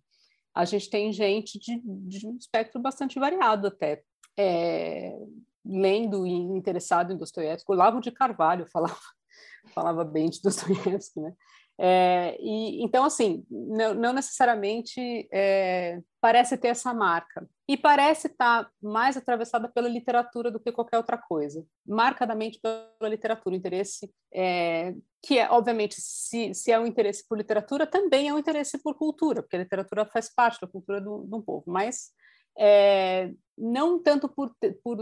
[0.53, 4.01] A gente tem gente de, de um espectro bastante variado até,
[4.37, 5.17] é,
[5.63, 7.71] lendo e interessado em Dostoiévski.
[7.71, 8.97] O Lavo de Carvalho falava,
[9.73, 11.33] falava bem de Dostoiévski, né?
[11.83, 17.49] É, e, então, assim, não, não necessariamente é, parece ter essa marca.
[17.67, 21.65] E parece estar mais atravessada pela literatura do que qualquer outra coisa.
[21.83, 23.55] Marcadamente pela literatura.
[23.55, 28.33] O interesse é, que é, obviamente, se, se é um interesse por literatura, também é
[28.33, 31.63] um interesse por cultura, porque a literatura faz parte da cultura do, do povo.
[31.65, 32.11] Mas
[32.59, 34.97] é, não tanto por, por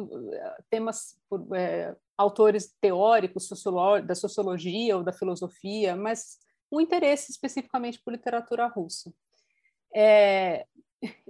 [0.70, 3.50] temas, por é, autores teóricos
[4.06, 6.38] da sociologia ou da filosofia, mas
[6.72, 9.12] um interesse especificamente por literatura russa.
[9.96, 10.66] É,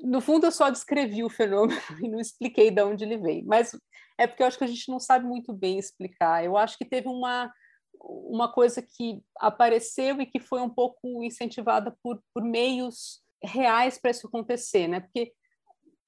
[0.02, 3.45] no fundo, eu só descrevi o fenômeno e não expliquei de onde ele veio.
[3.45, 3.71] Mas
[4.17, 6.43] é porque eu acho que a gente não sabe muito bem explicar.
[6.43, 7.52] Eu acho que teve uma,
[8.02, 14.12] uma coisa que apareceu e que foi um pouco incentivada por, por meios reais para
[14.12, 14.99] isso acontecer, né?
[14.99, 15.32] Porque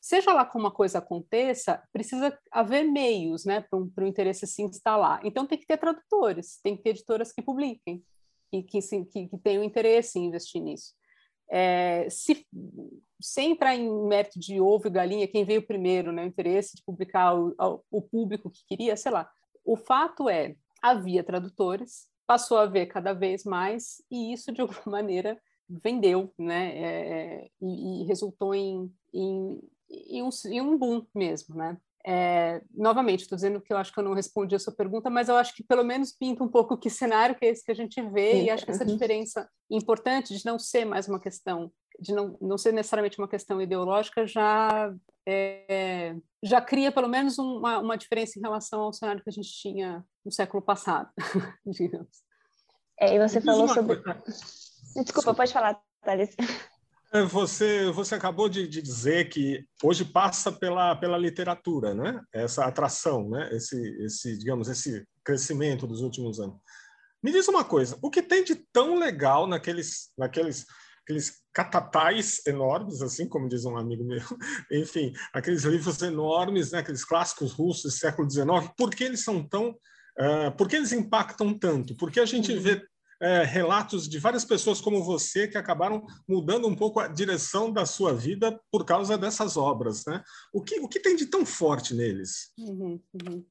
[0.02, 5.22] seja lá como uma coisa aconteça, precisa haver meios, né, para o interesse se instalar.
[5.24, 8.04] Então tem que ter tradutores, tem que ter editoras que publiquem
[8.52, 10.94] que, que, que tenham interesse em investir nisso.
[11.50, 12.46] É, se,
[13.20, 16.84] sem entrar em mérito de ovo e galinha, quem veio primeiro, né, o interesse de
[16.84, 17.54] publicar o,
[17.90, 19.30] o público que queria, sei lá.
[19.66, 24.82] O fato é, havia tradutores, passou a haver cada vez mais, e isso, de alguma
[24.88, 31.06] maneira, vendeu, né, é, é e, e, resultou em, em, em, um, em um boom
[31.14, 31.78] mesmo, né.
[32.06, 35.30] É, novamente, estou dizendo que eu acho que eu não respondi a sua pergunta, mas
[35.30, 37.76] eu acho que pelo menos pinta um pouco que cenário que é esse que a
[37.76, 38.44] gente vê, Sim.
[38.44, 38.94] e acho que essa uhum.
[38.94, 43.62] diferença importante de não ser mais uma questão, de não, não ser necessariamente uma questão
[43.62, 44.92] ideológica, já,
[45.28, 49.52] é, já cria pelo menos uma, uma diferença em relação ao cenário que a gente
[49.52, 51.10] tinha no século passado,
[51.66, 52.24] digamos.
[53.00, 53.98] É, e você falou sobre.
[54.02, 54.40] Coisa.
[55.04, 56.36] Desculpa, pode falar, Thales.
[57.14, 62.22] É, você, você acabou de, de, dizer que hoje passa pela, pela literatura, né?
[62.34, 63.50] Essa atração, né?
[63.54, 66.56] Esse, esse, digamos, esse crescimento dos últimos anos.
[67.22, 70.66] Me diz uma coisa: o que tem de tão legal naqueles, naqueles,
[71.04, 74.24] aqueles catatais enormes, assim como diz um amigo meu,
[74.72, 76.80] enfim, aqueles livros enormes, né?
[76.80, 78.74] Aqueles clássicos russos do século XIX.
[78.78, 79.76] Por que eles são tão
[80.20, 81.96] Uh, por que eles impactam tanto?
[81.96, 82.60] Porque a gente uhum.
[82.60, 82.86] vê
[83.22, 87.86] é, relatos de várias pessoas como você que acabaram mudando um pouco a direção da
[87.86, 90.24] sua vida por causa dessas obras, né?
[90.52, 92.52] O que, o que tem de tão forte neles?
[92.58, 93.46] Uhum, uhum.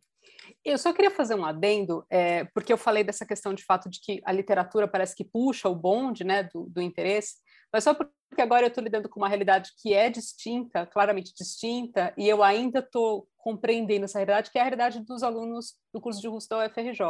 [0.64, 4.00] Eu só queria fazer um adendo, é, porque eu falei dessa questão de fato de
[4.00, 7.36] que a literatura parece que puxa o bonde né, do, do interesse,
[7.72, 12.12] mas só porque agora eu estou lidando com uma realidade que é distinta, claramente distinta,
[12.16, 16.20] e eu ainda estou compreendendo essa realidade, que é a realidade dos alunos do curso
[16.20, 17.00] de Russo da UFRJ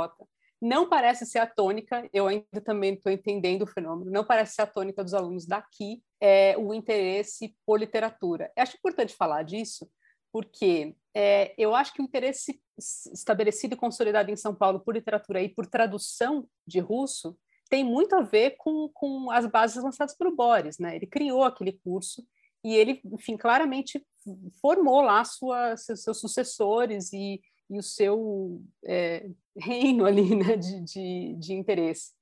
[0.60, 4.62] não parece ser a tônica, eu ainda também estou entendendo o fenômeno, não parece ser
[4.62, 8.52] a tônica dos alunos daqui, é, o interesse por literatura.
[8.56, 9.90] Eu acho importante falar disso,
[10.32, 12.60] porque é, eu acho que o interesse
[13.12, 17.36] estabelecido e consolidado em São Paulo por literatura e por tradução de russo
[17.68, 20.96] tem muito a ver com, com as bases lançadas pelo Boris, né?
[20.96, 22.26] Ele criou aquele curso
[22.64, 24.04] e ele, enfim, claramente
[24.60, 27.40] formou lá sua, seus sucessores e,
[27.70, 32.12] e o seu é, reino ali né, de, de, de interesse.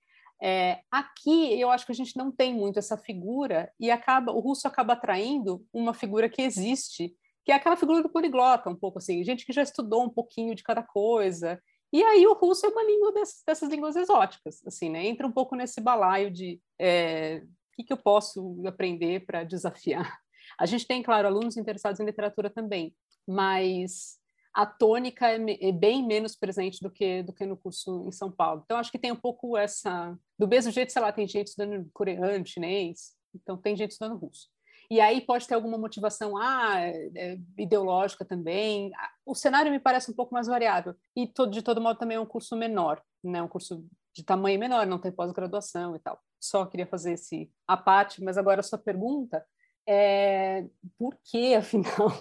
[0.40, 4.38] É, aqui eu acho que a gente não tem muito essa figura e acaba o
[4.38, 7.12] russo acaba atraindo uma figura que existe,
[7.44, 10.54] que é aquela figura do poliglota, um pouco assim, gente que já estudou um pouquinho
[10.54, 11.60] de cada coisa.
[11.92, 15.06] E aí o russo é uma língua dessas, dessas línguas exóticas, assim, né?
[15.06, 20.20] Entra um pouco nesse balaio de é, o que, que eu posso aprender para desafiar.
[20.60, 22.94] A gente tem, claro, alunos interessados em literatura também,
[23.26, 24.17] mas
[24.58, 28.28] a tônica é, é, bem menos presente do que do que no curso em São
[28.28, 28.62] Paulo.
[28.64, 31.88] Então acho que tem um pouco essa do mesmo jeito, sei lá, tem gente estudando
[31.92, 34.48] coreano, chinês, então tem gente estudando russo.
[34.90, 38.90] E aí pode ter alguma motivação ah, é, é, ideológica também.
[39.24, 40.96] O cenário me parece um pouco mais variável.
[41.14, 43.40] E todo, de todo modo também é um curso menor, né?
[43.40, 46.18] um curso de tamanho menor, não tem pós-graduação e tal.
[46.40, 49.46] Só queria fazer esse a parte, mas agora a sua pergunta,
[49.90, 50.66] é,
[50.98, 52.12] por que, afinal,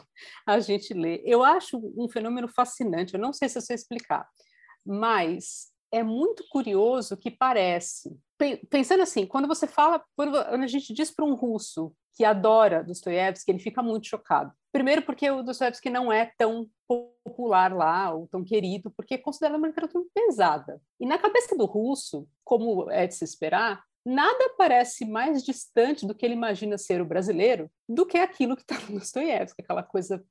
[0.45, 1.21] a gente lê?
[1.25, 4.25] Eu acho um fenômeno fascinante, eu não sei se eu sei explicar,
[4.85, 8.17] mas é muito curioso que parece.
[8.69, 13.51] Pensando assim, quando você fala, quando a gente diz para um russo que adora Dostoiévski,
[13.51, 14.51] ele fica muito chocado.
[14.71, 19.57] Primeiro, porque o Dostoiévski não é tão popular lá, ou tão querido, porque é considerado
[19.57, 20.81] uma literatura pesada.
[20.99, 26.15] E na cabeça do russo, como é de se esperar, nada parece mais distante do
[26.15, 30.23] que ele imagina ser o brasileiro do que aquilo que está no Dostoiévski, aquela coisa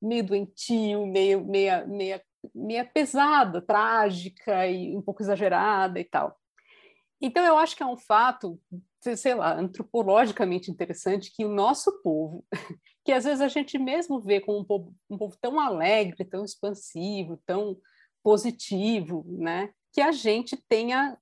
[0.00, 2.22] meio doentio, meio, meia, meia,
[2.54, 6.36] meia pesada, trágica e um pouco exagerada e tal.
[7.20, 8.60] Então, eu acho que é um fato,
[9.00, 12.44] sei lá, antropologicamente interessante que o nosso povo,
[13.04, 16.44] que às vezes a gente mesmo vê como um povo, um povo tão alegre, tão
[16.44, 17.78] expansivo, tão
[18.24, 19.70] positivo, né?
[19.92, 21.16] Que a gente tenha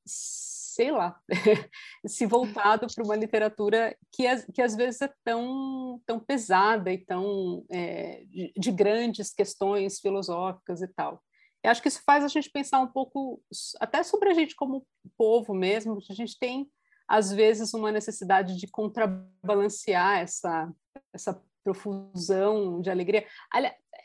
[0.71, 1.19] sei lá,
[2.07, 7.65] se voltado para uma literatura que, que às vezes é tão, tão pesada e tão
[7.71, 11.23] é, de, de, grandes questões filosóficas e tal.
[11.63, 13.43] Eu acho que isso faz a gente pensar um pouco,
[13.81, 14.87] até sobre a gente como
[15.19, 16.71] povo mesmo, a gente tem,
[17.07, 20.73] às vezes, uma necessidade de contrabalancear essa,
[21.13, 23.25] essa profusão de alegria.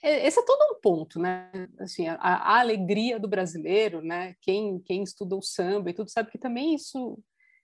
[0.03, 1.49] É, esse é todo um ponto, né?
[1.79, 4.35] Assim, a, a, alegria do brasileiro, né?
[4.41, 7.17] Quem, quem estuda o samba e tudo sabe que também isso,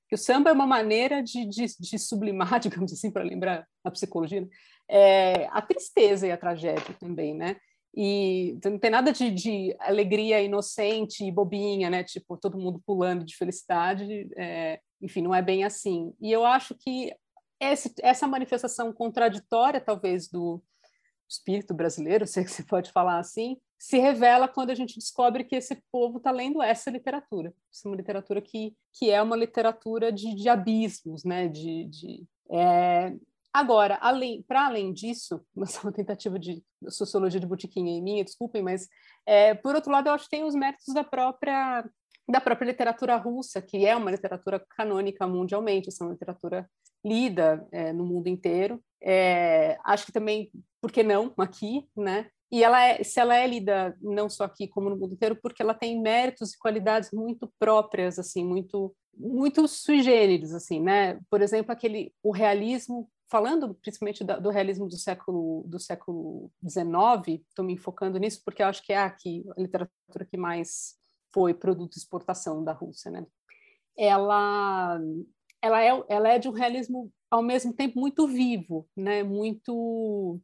[0.08, 3.91] que o samba é uma maneira de, de, de sublimar, digamos assim, para lembrar a
[3.91, 4.47] psicologia, né?
[4.89, 7.56] é, a tristeza e a tragédia também, né?
[7.95, 12.04] E não tem nada de, de, alegria inocente e bobinha, né?
[12.04, 14.30] Tipo, todo mundo pulando de felicidade.
[14.38, 16.13] É, enfim, não é bem assim.
[16.21, 17.13] E eu acho que
[17.62, 20.62] esse, essa manifestação contraditória, talvez, do
[21.30, 25.56] espírito brasileiro, sei que se pode falar assim, se revela quando a gente descobre que
[25.56, 27.54] esse povo está lendo essa literatura.
[27.71, 31.47] Essa é uma literatura que, que é uma literatura de, de abismos, né?
[31.47, 33.13] De, de é,
[33.54, 34.00] Agora,
[34.47, 38.88] para além disso, é uma tentativa de sociologia de botiquinha em minha, desculpem, mas
[39.26, 41.84] é, por outro lado, eu acho que tem os méritos da própria
[42.27, 46.69] da própria literatura russa, que é uma literatura canônica mundialmente, essa é uma literatura
[47.03, 48.81] lida é, no mundo inteiro.
[49.01, 52.29] É, acho que também, por que não, aqui, né?
[52.51, 55.62] E ela é, se ela é lida não só aqui como no mundo inteiro, porque
[55.62, 61.19] ela tem méritos e qualidades muito próprias, assim, muito muito sui generis, assim, né?
[61.29, 67.41] Por exemplo, aquele o realismo falando principalmente do, do realismo do século do século XIX,
[67.47, 70.95] estou me focando nisso porque eu acho que é aqui a literatura que mais
[71.33, 73.25] foi produto de exportação da Rússia, né?
[73.97, 74.99] Ela
[75.61, 79.23] ela é ela é de um realismo ao mesmo tempo muito vivo, né?
[79.23, 80.41] Muito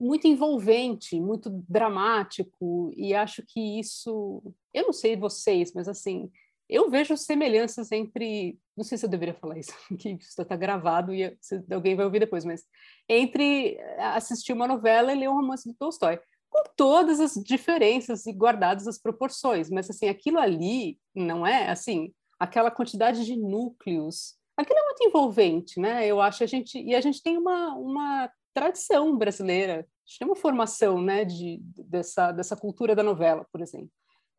[0.00, 6.30] muito envolvente, muito dramático e acho que isso, eu não sei vocês, mas assim,
[6.68, 11.12] eu vejo semelhanças entre, não sei se eu deveria falar isso, que isso está gravado
[11.12, 11.36] e
[11.70, 12.64] alguém vai ouvir depois, mas
[13.08, 16.20] entre assistir uma novela e ler um romance do Tolstói,
[16.50, 22.12] com todas as diferenças e guardadas as proporções, mas assim, aquilo ali não é assim,
[22.38, 26.06] aquela quantidade de núcleos, aquilo é muito envolvente, né?
[26.06, 30.28] Eu acho a gente e a gente tem uma, uma tradição brasileira, a gente tem
[30.28, 33.90] uma formação, né, de dessa dessa cultura da novela, por exemplo.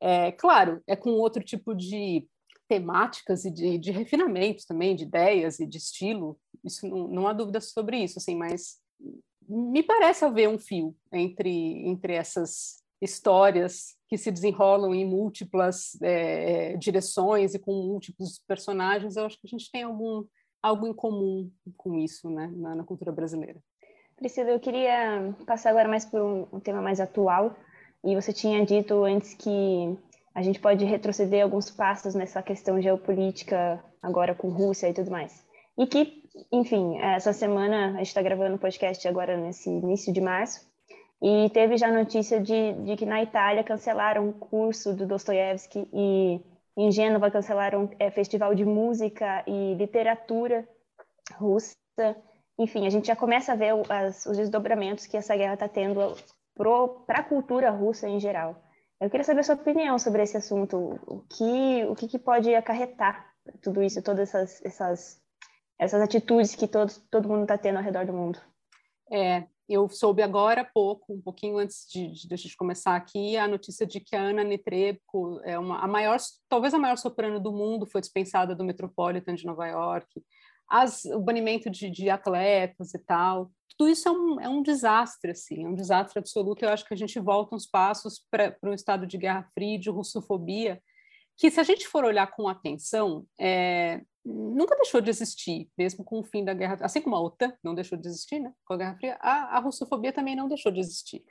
[0.01, 2.27] É, claro, é com outro tipo de
[2.69, 7.33] temáticas e de, de refinamentos também, de ideias e de estilo, isso não, não há
[7.33, 8.77] dúvida sobre isso, assim, mas
[9.49, 16.75] me parece haver um fio entre, entre essas histórias que se desenrolam em múltiplas é,
[16.77, 20.23] direções e com múltiplos personagens, eu acho que a gente tem algum,
[20.61, 23.59] algo em comum com isso né, na, na cultura brasileira.
[24.15, 27.55] Priscila, eu queria passar agora mais por um, um tema mais atual,
[28.03, 29.97] e você tinha dito antes que
[30.33, 35.45] a gente pode retroceder alguns passos nessa questão geopolítica agora com Rússia e tudo mais.
[35.79, 40.19] E que, enfim, essa semana a gente está gravando o podcast agora nesse início de
[40.19, 40.69] março
[41.21, 46.41] e teve já notícia de, de que na Itália cancelaram o curso do Dostoiévski e
[46.75, 50.67] em Gênova cancelaram é, festival de música e literatura
[51.35, 51.77] russa.
[52.57, 56.13] Enfim, a gente já começa a ver as, os desdobramentos que essa guerra está tendo
[57.07, 58.61] para a cultura russa em geral.
[58.99, 60.99] Eu queria saber a sua opinião sobre esse assunto.
[61.07, 65.21] O que, o que, que pode acarretar tudo isso, todas essas, essas,
[65.79, 68.39] essas atitudes que todo, todo mundo está tendo ao redor do mundo?
[69.11, 73.47] É, eu soube agora há pouco, um pouquinho antes de, de, de começar aqui, a
[73.47, 77.51] notícia de que a Ana Netrebko é uma, a maior, talvez a maior soprano do
[77.51, 80.21] mundo, foi dispensada do Metropolitan de Nova York.
[80.69, 85.31] As, o banimento de, de atletas e tal tudo isso é um, é um desastre,
[85.31, 86.63] assim, é um desastre absoluto.
[86.63, 89.89] Eu acho que a gente volta uns passos para um estado de guerra fria, de
[89.89, 90.83] russofobia,
[91.37, 96.19] que se a gente for olhar com atenção, é, nunca deixou de existir, mesmo com
[96.19, 98.77] o fim da guerra, assim como a OTAN não deixou de existir, né, com a
[98.77, 101.23] Guerra Fria, a, a russofobia também não deixou de existir.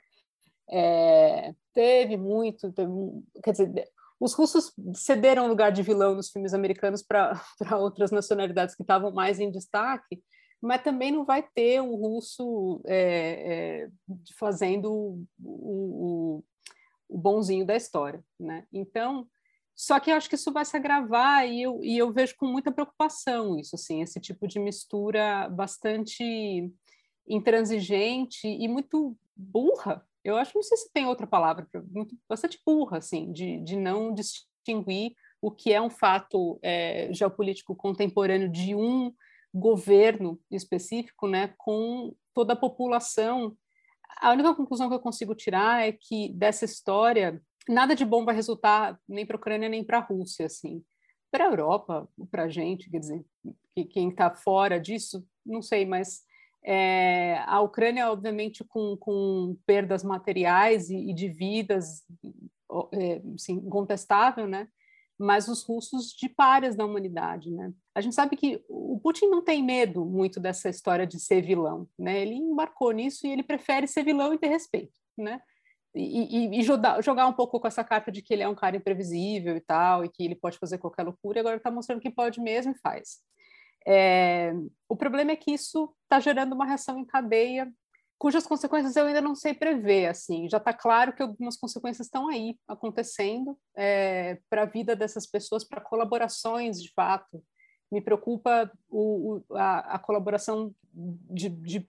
[0.71, 2.91] É, teve muito, teve,
[3.43, 7.41] quer dizer, os russos cederam lugar de vilão nos filmes americanos para
[7.79, 10.21] outras nacionalidades que estavam mais em destaque,
[10.61, 13.89] mas também não vai ter um russo é, é,
[14.37, 16.43] fazendo o, o,
[17.07, 18.65] o, bonzinho da história, né?
[18.73, 19.25] Então,
[19.79, 22.45] só que eu acho que isso vai se agravar e eu, e eu vejo com
[22.45, 26.69] muita preocupação isso, assim, esse tipo de mistura bastante
[27.25, 30.05] intransigente e muito burra.
[30.21, 34.13] Eu acho, não sei se tem outra palavra, muito, bastante burra, assim, de, de não
[34.13, 39.13] distinguir o que é um fato é, geopolítico contemporâneo de um
[39.53, 43.55] governo específico, né, com toda a população.
[44.17, 48.35] A única conclusão que eu consigo tirar é que dessa história nada de bom vai
[48.35, 50.83] resultar nem para a Ucrânia nem para a Rússia, assim.
[51.31, 53.23] Para a Europa, para a gente, quer dizer,
[53.75, 56.21] que quem está fora disso, não sei, mas
[56.65, 62.03] é, a Ucrânia, obviamente, com, com perdas materiais e, e de vidas,
[62.93, 64.67] é, assim, incontestável, né?
[65.19, 67.73] mas os russos de párias da humanidade, né?
[67.93, 71.89] A gente sabe que o Putin não tem medo muito dessa história de ser vilão,
[71.99, 72.21] né?
[72.21, 75.41] Ele embarcou nisso e ele prefere ser vilão e ter respeito, né?
[75.95, 78.77] E, e, jogar, jogar, um pouco com essa carta de que ele é um cara
[78.77, 82.11] imprevisível e tal, e que ele pode fazer qualquer loucura, e agora está mostrando que
[82.11, 83.17] pode mesmo e faz.
[83.87, 84.53] É,
[84.87, 87.67] o problema é que isso está gerando uma reação em cadeia
[88.19, 90.07] cujas consequências eu ainda não sei prever.
[90.07, 95.25] Assim, já está claro que algumas consequências estão aí acontecendo é, para a vida dessas
[95.25, 97.41] pessoas, para colaborações de fato.
[97.91, 101.87] Me preocupa o, o, a, a, colaboração de, de,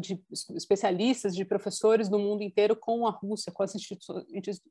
[0.00, 0.24] de,
[0.54, 3.74] especialistas, de professores do mundo inteiro com a Rússia, com as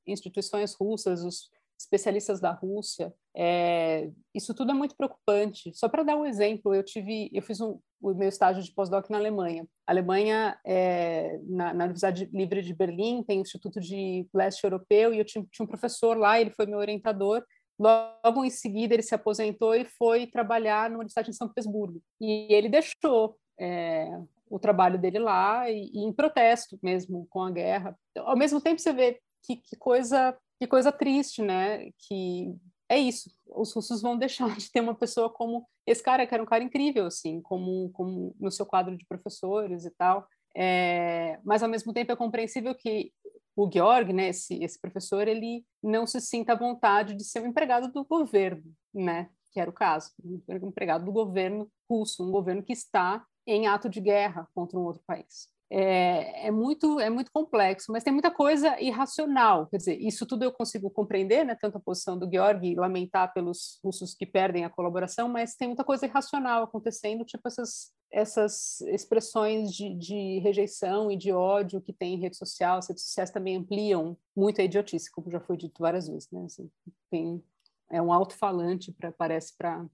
[0.05, 1.49] instituições russas, os
[1.84, 3.13] especialistas da Rússia.
[3.36, 5.71] É, isso tudo é muito preocupante.
[5.74, 9.09] Só para dar um exemplo, eu tive, eu fiz um, o meu estágio de pós-doc
[9.09, 9.67] na Alemanha.
[9.86, 15.13] A Alemanha, é, na, na, Universidade Livre de Berlim, tem o Instituto de Leste Europeu,
[15.13, 17.43] e eu tinha, tinha um professor lá, ele foi meu orientador.
[17.84, 22.01] Logo em seguida, ele se aposentou e foi trabalhar na Universidade de São Petersburgo.
[22.21, 24.09] E ele deixou é,
[24.49, 27.97] o trabalho dele lá, e, e, em protesto mesmo com a guerra.
[28.17, 31.89] Ao mesmo tempo, você vê que, que coisa que coisa triste, né?
[32.07, 32.55] Que
[32.88, 33.29] é isso.
[33.47, 36.63] Os russos vão deixar de ter uma pessoa como esse cara, que era um cara
[36.63, 40.25] incrível, assim, como, como no seu quadro de professores e tal.
[40.55, 43.11] É, mas ao mesmo tempo é compreensível que
[43.56, 47.47] o Georg, né, esse, esse professor, ele não se sinta à vontade de ser um
[47.47, 52.64] empregado do governo, né, que era o caso, um empregado do governo russo, um governo
[52.64, 57.32] que está em ato de guerra contra um outro país é, é, muito é muito
[57.32, 59.68] complexo, mas tem muita coisa irracional.
[59.68, 61.57] Quer dizer, isso tudo eu consigo compreender, né?
[61.59, 65.84] Tanto a posição do Georg lamentar pelos russos que perdem a colaboração, mas tem muita
[65.84, 72.14] coisa irracional acontecendo, tipo essas essas expressões de, de rejeição e de ódio que tem
[72.14, 72.78] em rede social.
[72.78, 76.43] As redes sociais também ampliam muito a idiotice, como já foi dito várias vezes, né?
[76.45, 76.70] Assim,
[77.09, 77.43] tem
[77.91, 79.88] é um alto-falante parece para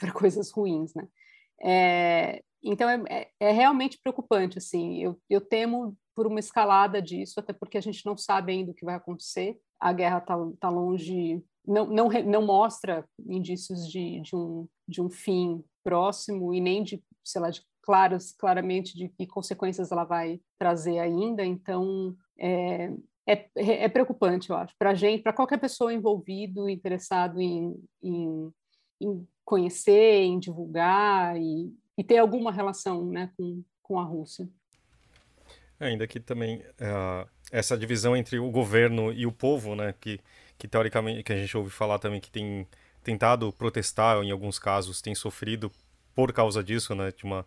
[0.14, 1.06] coisas ruins, né?
[1.62, 5.02] É, então é, é, é, realmente preocupante, assim.
[5.02, 8.74] Eu, eu temo por uma escalada disso, até porque a gente não sabe ainda o
[8.74, 9.58] que vai acontecer.
[9.78, 15.10] A guerra está tá longe, não, não, não mostra indícios de, de, um, de um
[15.10, 20.40] fim próximo e nem de, sei lá, de claros, claramente de que consequências ela vai
[20.58, 21.44] trazer ainda.
[21.44, 22.90] Então, é,
[23.26, 28.50] é, é preocupante, eu acho, para a gente, para qualquer pessoa envolvido, interessado em, em,
[29.00, 34.48] em conhecer, em divulgar e, e ter alguma relação né, com, com a Rússia.
[35.78, 40.18] Ainda que também uh, essa divisão entre o governo e o povo, né, que,
[40.58, 42.66] que teoricamente que a gente ouve falar também que tem
[43.04, 45.70] tentado protestar, em alguns casos tem sofrido
[46.14, 47.46] por causa disso, né, de uma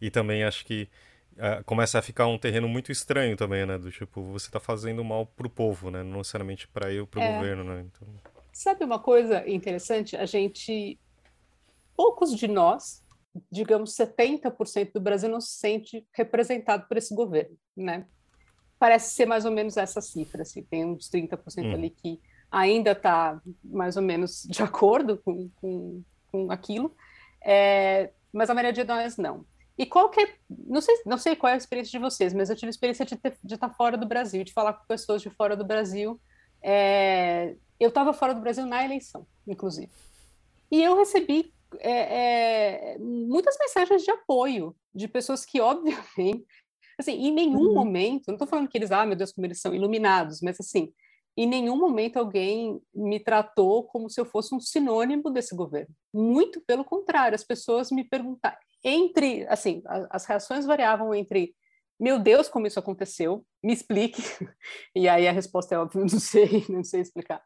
[0.00, 0.88] e também acho que
[1.32, 5.04] uh, começa a ficar um terreno muito estranho também, né, do tipo você está fazendo
[5.04, 7.34] mal para o povo, né, não necessariamente para eu, para o é.
[7.34, 7.84] governo, né.
[7.86, 8.33] Então...
[8.54, 10.16] Sabe uma coisa interessante?
[10.16, 10.98] A gente
[11.94, 13.04] poucos de nós
[13.50, 18.06] digamos, 70% do Brasil não se sente representado por esse governo, né?
[18.78, 21.72] Parece ser mais ou menos essa cifra, assim, tem uns 30% hum.
[21.72, 26.94] ali que ainda está mais ou menos de acordo com, com, com aquilo,
[27.42, 29.44] é, mas a maioria de nós não.
[29.76, 32.48] E qual que é, não sei, não sei qual é a experiência de vocês, mas
[32.48, 35.20] eu tive a experiência de, ter, de estar fora do Brasil, de falar com pessoas
[35.20, 36.20] de fora do Brasil.
[36.62, 39.90] É, eu estava fora do Brasil na eleição, inclusive.
[40.70, 46.44] E eu recebi é, é, muitas mensagens de apoio de pessoas que, obviamente,
[46.98, 47.74] assim, em nenhum uhum.
[47.74, 50.92] momento, não estou falando que eles, ah, meu Deus, como eles são iluminados, mas assim,
[51.36, 55.92] em nenhum momento alguém me tratou como se eu fosse um sinônimo desse governo.
[56.12, 61.54] Muito pelo contrário, as pessoas me perguntaram, entre, assim, as reações variavam entre
[61.98, 64.22] meu Deus, como isso aconteceu, me explique.
[64.94, 67.42] E aí a resposta é óbvia, não sei, não sei explicar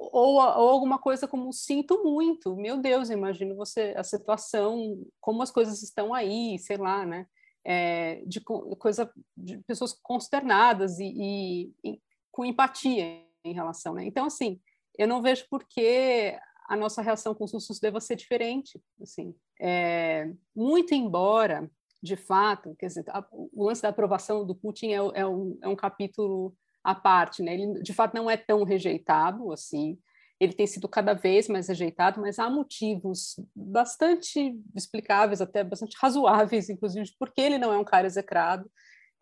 [0.00, 5.50] ou, ou, alguma coisa como sinto muito, meu Deus, imagino você a situação, como as
[5.50, 7.26] coisas estão aí, sei lá, né?
[7.62, 12.00] É, de coisa de pessoas consternadas e, e, e,
[12.32, 14.04] com empatia em relação, né?
[14.06, 14.58] Então assim,
[14.96, 16.34] eu não vejo por que
[16.66, 19.34] a nossa reação com os russos deva ser diferente, assim.
[19.60, 21.70] É, muito embora,
[22.02, 25.68] de fato, quer dizer, a, o lance da aprovação do Putin é, é, um, é
[25.68, 27.54] um capítulo à parte, né?
[27.54, 29.98] Ele de fato não é tão rejeitado assim.
[30.38, 36.70] Ele tem sido cada vez mais rejeitado, mas há motivos bastante explicáveis, até bastante razoáveis,
[36.70, 38.70] inclusive, porque ele não é um cara execrado.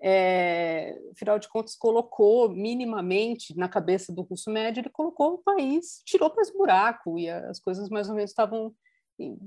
[0.01, 6.01] É, afinal de contas, colocou minimamente na cabeça do russo médio, ele colocou o país,
[6.05, 8.73] tirou para esse buraco e as coisas mais ou menos estavam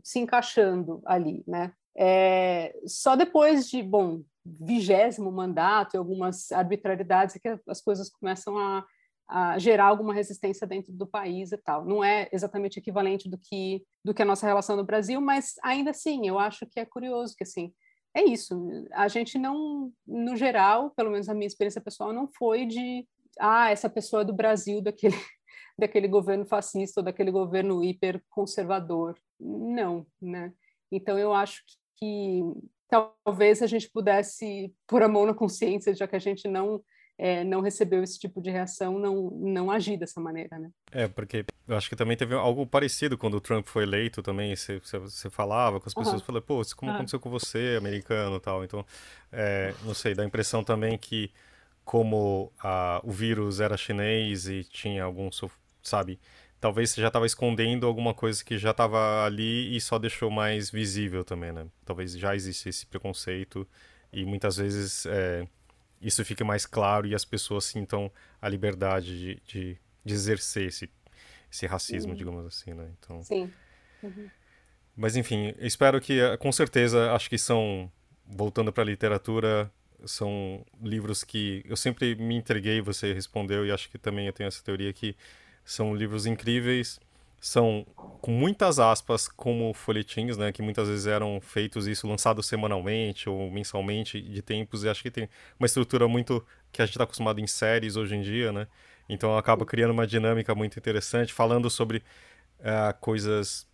[0.03, 1.73] se encaixando ali, né?
[1.97, 8.57] É, só depois de, bom, vigésimo mandato e algumas arbitrariedades é que as coisas começam
[8.57, 8.85] a,
[9.27, 11.85] a, gerar alguma resistência dentro do país e tal.
[11.85, 15.91] Não é exatamente equivalente do que do que a nossa relação no Brasil, mas ainda
[15.91, 17.73] assim, eu acho que é curioso que assim,
[18.15, 18.87] é isso.
[18.93, 23.07] A gente não, no geral, pelo menos a minha experiência pessoal não foi de
[23.39, 25.15] ah, essa pessoa é do Brasil daquele
[25.77, 29.17] daquele governo fascista ou daquele governo hiper conservador.
[29.39, 30.53] Não, né?
[30.91, 31.63] Então eu acho
[32.01, 32.41] que
[32.89, 36.81] talvez a gente pudesse pôr a mão na consciência, já que a gente não
[37.17, 40.71] é, não recebeu esse tipo de reação, não, não agir dessa maneira, né?
[40.91, 44.55] É, porque eu acho que também teve algo parecido quando o Trump foi eleito também,
[44.55, 46.25] você, você falava com as pessoas, uhum.
[46.25, 46.97] falava, pô, como uhum.
[46.97, 48.83] aconteceu com você, americano e tal, então,
[49.31, 51.31] é, não sei, dá a impressão também que
[51.85, 55.29] como a, o vírus era chinês e tinha algum,
[55.83, 56.19] sabe,
[56.61, 60.69] talvez você já estava escondendo alguma coisa que já estava ali e só deixou mais
[60.71, 61.67] visível também, né?
[61.83, 63.67] Talvez já existe esse preconceito
[64.13, 65.05] e muitas vezes...
[65.07, 65.45] É,
[66.01, 70.89] isso fica mais claro e as pessoas sintam a liberdade de, de, de exercer esse,
[71.51, 72.17] esse racismo, uhum.
[72.17, 72.89] digamos assim, né?
[72.97, 73.51] Então, Sim.
[74.01, 74.29] Uhum.
[74.95, 77.89] Mas enfim, espero que, eh, com certeza, acho que são,
[78.25, 79.71] voltando para a literatura,
[80.03, 84.47] são livros que eu sempre me entreguei, você respondeu, e acho que também eu tenho
[84.47, 85.15] essa teoria que
[85.63, 86.99] são livros incríveis,
[87.39, 87.85] são
[88.21, 93.49] com muitas aspas como folhetins, né, que muitas vezes eram feitos isso lançados semanalmente ou
[93.49, 95.27] mensalmente de tempos, e acho que tem
[95.59, 98.67] uma estrutura muito que a gente está acostumado em séries hoje em dia, né?
[99.09, 102.03] Então acaba criando uma dinâmica muito interessante, falando sobre
[102.59, 103.67] é, coisas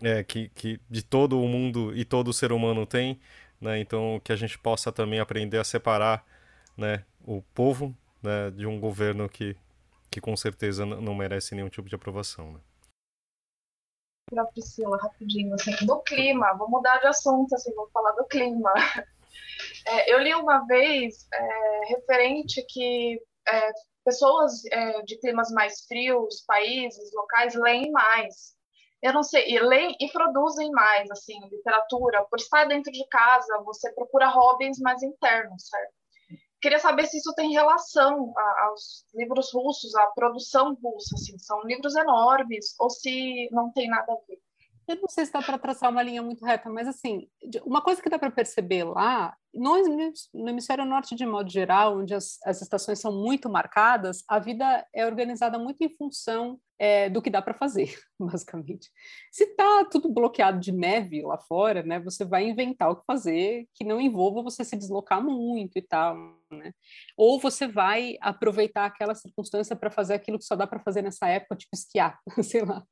[0.00, 3.18] é, que, que de todo o mundo e todo ser humano tem,
[3.60, 3.80] né?
[3.80, 6.24] Então que a gente possa também aprender a separar,
[6.76, 9.56] né, o povo, né, de um governo que
[10.10, 12.60] que com certeza não merece nenhum tipo de aprovação, né?
[14.28, 18.72] para Priscila rapidinho, assim, do clima, vou mudar de assunto, assim, vou falar do clima.
[19.86, 23.70] É, eu li uma vez é, referente que é,
[24.04, 28.54] pessoas é, de climas mais frios, países, locais, leem mais.
[29.02, 32.24] Eu não sei, e leem e produzem mais, assim, literatura.
[32.26, 35.94] Por estar dentro de casa, você procura hobbies mais internos, certo?
[36.60, 38.32] Queria saber se isso tem relação
[38.62, 44.12] aos livros russos, à produção russa, assim, são livros enormes, ou se não tem nada
[44.12, 44.38] a ver.
[44.88, 47.28] Eu não sei se dá para traçar uma linha muito reta, mas assim,
[47.62, 49.74] uma coisa que dá para perceber lá, no,
[50.32, 54.86] no hemisfério norte de modo geral, onde as, as estações são muito marcadas, a vida
[54.94, 58.90] é organizada muito em função é, do que dá para fazer, basicamente.
[59.32, 63.66] Se está tudo bloqueado de neve lá fora, né, você vai inventar o que fazer
[63.74, 66.16] que não envolva você se deslocar muito e tal,
[66.50, 66.72] né?
[67.16, 71.28] Ou você vai aproveitar aquela circunstância para fazer aquilo que só dá para fazer nessa
[71.28, 72.84] época, tipo esquiar, sei lá.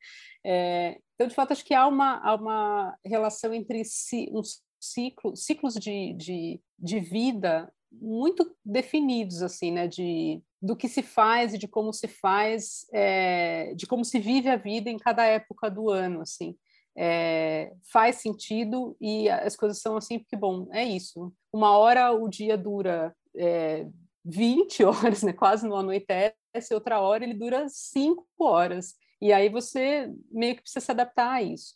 [0.44, 4.42] É, então, de fato, acho que há uma, há uma relação entre si, um
[4.80, 11.54] ciclo, ciclos de, de, de vida muito definidos, assim, né, de do que se faz
[11.54, 15.70] e de como se faz, é, de como se vive a vida em cada época
[15.70, 16.56] do ano, assim.
[16.98, 21.32] É, faz sentido e as coisas são assim, porque, bom, é isso.
[21.52, 23.86] Uma hora o dia dura é,
[24.24, 26.34] 20 horas, né, quase não anoitece,
[26.72, 28.94] outra hora ele dura 5 horas.
[29.20, 31.74] E aí você meio que precisa se adaptar a isso.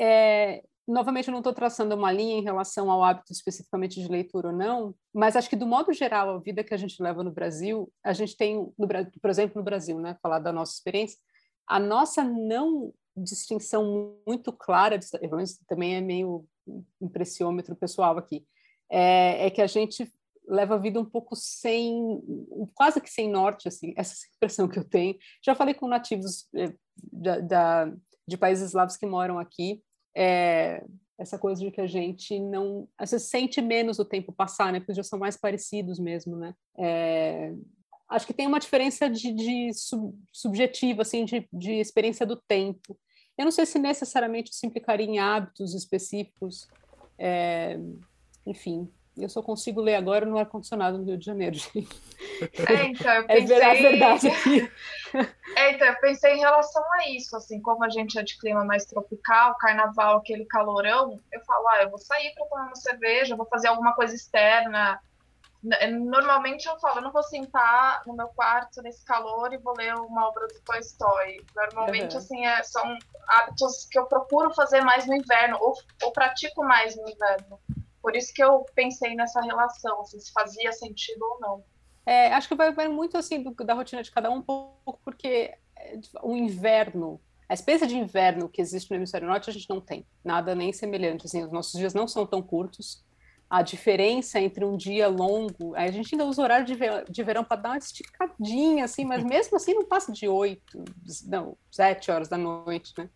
[0.00, 4.48] É, novamente, eu não estou traçando uma linha em relação ao hábito especificamente de leitura
[4.48, 7.30] ou não, mas acho que, do modo geral, a vida que a gente leva no
[7.30, 8.88] Brasil, a gente tem, no,
[9.20, 11.18] por exemplo, no Brasil, né, falar da nossa experiência,
[11.66, 14.98] a nossa não distinção muito clara,
[15.68, 16.44] também é meio
[17.00, 18.46] impressiômetro pessoal aqui,
[18.90, 20.10] é, é, que a gente
[20.48, 22.20] leva a vida um pouco sem,
[22.74, 25.16] quase que sem norte, assim, essa expressão que eu tenho.
[25.44, 27.92] Já falei com nativos eh, da, da,
[28.26, 29.82] de países eslavos que moram aqui,
[30.14, 30.84] é,
[31.18, 34.80] essa coisa de que a gente não você sente menos o tempo passar, né?
[34.80, 36.54] Porque já são mais parecidos mesmo, né?
[36.78, 37.52] É,
[38.08, 42.98] acho que tem uma diferença de, de sub, subjetiva, assim, de, de experiência do tempo.
[43.36, 46.68] Eu não sei se necessariamente isso implicaria em hábitos específicos,
[47.18, 47.78] é,
[48.46, 51.88] enfim, eu só consigo ler agora no ar-condicionado no Rio de Janeiro, gente.
[52.66, 53.62] É, então, eu pensei...
[53.62, 54.72] É verdade aqui.
[55.56, 58.64] É, então, eu pensei em relação a isso, assim, como a gente é de clima
[58.64, 63.36] mais tropical, carnaval, aquele calorão, eu falo, ah, eu vou sair para tomar uma cerveja,
[63.36, 64.98] vou fazer alguma coisa externa.
[65.90, 69.94] Normalmente eu falo, eu não vou sentar no meu quarto nesse calor e vou ler
[69.94, 71.44] uma obra do Toy Story.
[71.54, 72.18] Normalmente, uhum.
[72.18, 72.96] assim, é, são
[73.28, 77.60] hábitos que eu procuro fazer mais no inverno, ou, ou pratico mais no inverno.
[78.02, 81.64] Por isso que eu pensei nessa relação, assim, se fazia sentido ou não.
[82.04, 85.00] É, acho que vai, vai muito assim do, da rotina de cada um, um pouco
[85.04, 89.70] porque é, o inverno, a espécie de inverno que existe no hemisfério norte a gente
[89.70, 91.26] não tem nada nem semelhante.
[91.26, 93.04] Assim, os nossos dias não são tão curtos.
[93.48, 97.44] A diferença entre um dia longo, a gente ainda usa horário de, ver, de verão
[97.44, 100.82] para dar uma esticadinha, assim, mas mesmo assim não passa de oito,
[101.26, 103.10] não, sete horas da noite, né?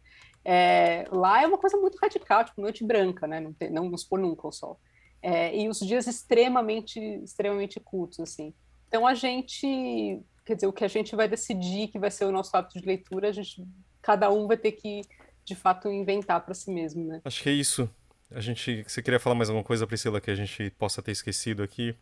[0.49, 3.41] É, lá é uma coisa muito radical, tipo noite branca, né?
[3.41, 4.79] Não, tem, não pôr nunca o sol.
[5.21, 8.55] É, e os dias extremamente, extremamente curtos, assim.
[8.87, 12.31] Então a gente, quer dizer, o que a gente vai decidir que vai ser o
[12.31, 13.67] nosso hábito de leitura, a gente,
[14.01, 15.01] cada um vai ter que,
[15.45, 17.21] de fato, inventar para si mesmo, né?
[17.25, 17.91] Acho que é isso.
[18.31, 21.65] A gente, você queria falar mais alguma coisa, Priscila, que a gente possa ter esquecido
[21.65, 21.97] aqui?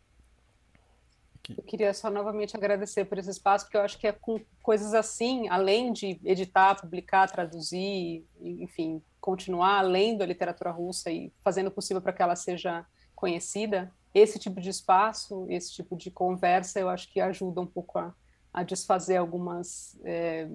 [1.50, 4.94] Eu queria só novamente agradecer por esse espaço, porque eu acho que é com coisas
[4.94, 11.70] assim, além de editar, publicar, traduzir, enfim, continuar além da literatura russa e fazendo o
[11.70, 16.88] possível para que ela seja conhecida, esse tipo de espaço, esse tipo de conversa, eu
[16.88, 18.14] acho que ajuda um pouco a,
[18.52, 20.48] a desfazer algumas, é,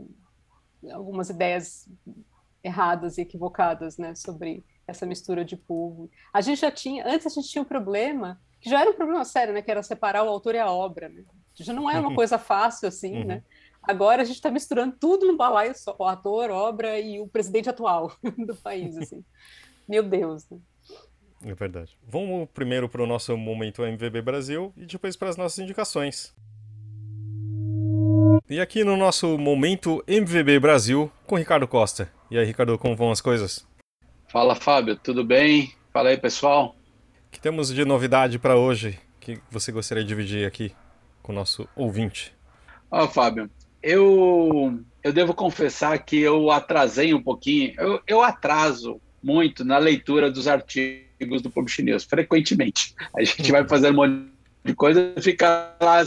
[0.91, 1.87] algumas ideias
[2.63, 6.09] erradas e equivocadas né, sobre essa mistura de povo.
[6.33, 9.23] A gente já tinha, antes a gente tinha um problema, que já era um problema
[9.25, 11.09] sério, né, que era separar o autor e a obra.
[11.09, 11.23] Né?
[11.55, 13.25] Já não é uma coisa fácil assim, uhum.
[13.25, 13.43] né?
[13.81, 17.69] Agora a gente está misturando tudo no balaio só, o ator, obra e o presidente
[17.69, 18.11] atual
[18.45, 19.23] do país, assim.
[19.87, 20.59] Meu Deus, né?
[21.45, 21.97] É verdade.
[22.05, 26.35] Vamos primeiro para o nosso momento MVB Brasil e depois para as nossas indicações.
[28.49, 32.11] E aqui no nosso momento MVB Brasil com Ricardo Costa.
[32.29, 33.65] E aí, Ricardo, como vão as coisas?
[34.27, 35.73] Fala, Fábio, tudo bem?
[35.91, 36.75] Fala aí, pessoal.
[37.31, 40.73] Que temos de novidade para hoje que você gostaria de dividir aqui
[41.21, 42.33] com o nosso ouvinte?
[42.89, 43.49] Ó, oh, Fábio,
[43.83, 50.31] eu, eu devo confessar que eu atrasei um pouquinho, eu, eu atraso muito na leitura
[50.31, 52.95] dos artigos do Publish News, frequentemente.
[53.15, 54.31] A gente vai fazer um monte
[54.63, 56.03] de coisa e fica lá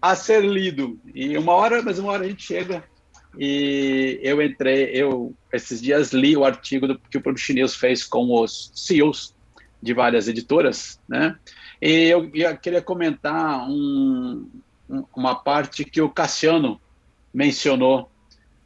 [0.00, 0.98] a ser lido.
[1.14, 2.82] E uma hora, mas uma hora a gente chega
[3.38, 8.04] e eu entrei, eu esses dias li o artigo do, que o Publish News fez
[8.04, 9.34] com os CEOs
[9.82, 11.36] de várias editoras, né?
[11.80, 14.48] E eu, eu queria comentar um,
[15.14, 16.80] uma parte que o Cassiano
[17.34, 18.10] mencionou,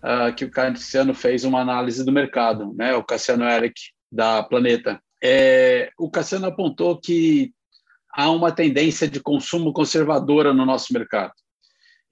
[0.03, 2.95] uh, que o Cassiano fez uma análise do mercado, né?
[2.95, 3.81] O Cassiano Eric
[4.13, 5.01] da Planeta.
[5.23, 7.53] É, o Cassiano apontou que
[8.13, 11.33] há uma tendência de consumo conservadora no nosso mercado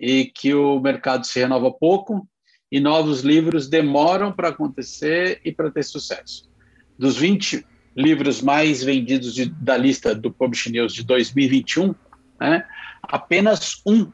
[0.00, 2.26] e que o mercado se renova pouco
[2.72, 6.50] e novos livros demoram para acontecer e para ter sucesso.
[6.98, 7.64] Dos 20
[7.96, 11.94] livros mais vendidos de, da lista do Publish News de 2021,
[12.40, 12.66] né,
[13.02, 14.10] apenas um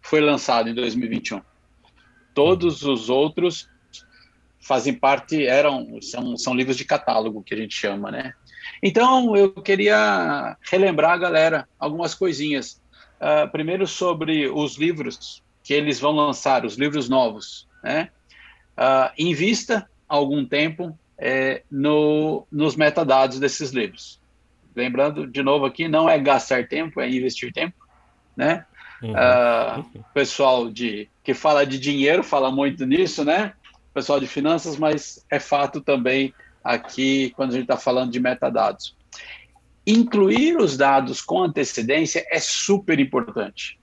[0.00, 1.40] foi lançado em 2021.
[2.34, 3.68] Todos os outros
[4.60, 8.32] fazem parte, eram, são, são livros de catálogo, que a gente chama, né?
[8.82, 12.80] Então, eu queria relembrar a galera algumas coisinhas.
[13.20, 18.10] Uh, primeiro, sobre os livros que eles vão lançar, os livros novos, né?
[18.72, 24.20] Uh, invista algum tempo é, no, nos metadados desses livros.
[24.74, 27.82] Lembrando, de novo aqui, não é gastar tempo, é investir tempo
[28.36, 28.64] né?
[29.02, 29.12] Uhum.
[29.12, 33.52] Uh, pessoal de que fala de dinheiro fala muito nisso, né?
[33.92, 36.32] Pessoal de finanças, mas é fato também
[36.62, 38.96] aqui quando a gente está falando de metadados.
[39.86, 43.78] Incluir os dados com antecedência é super importante.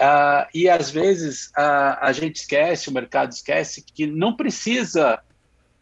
[0.00, 5.20] Uh, e às vezes a gente esquece, o mercado esquece, que não precisa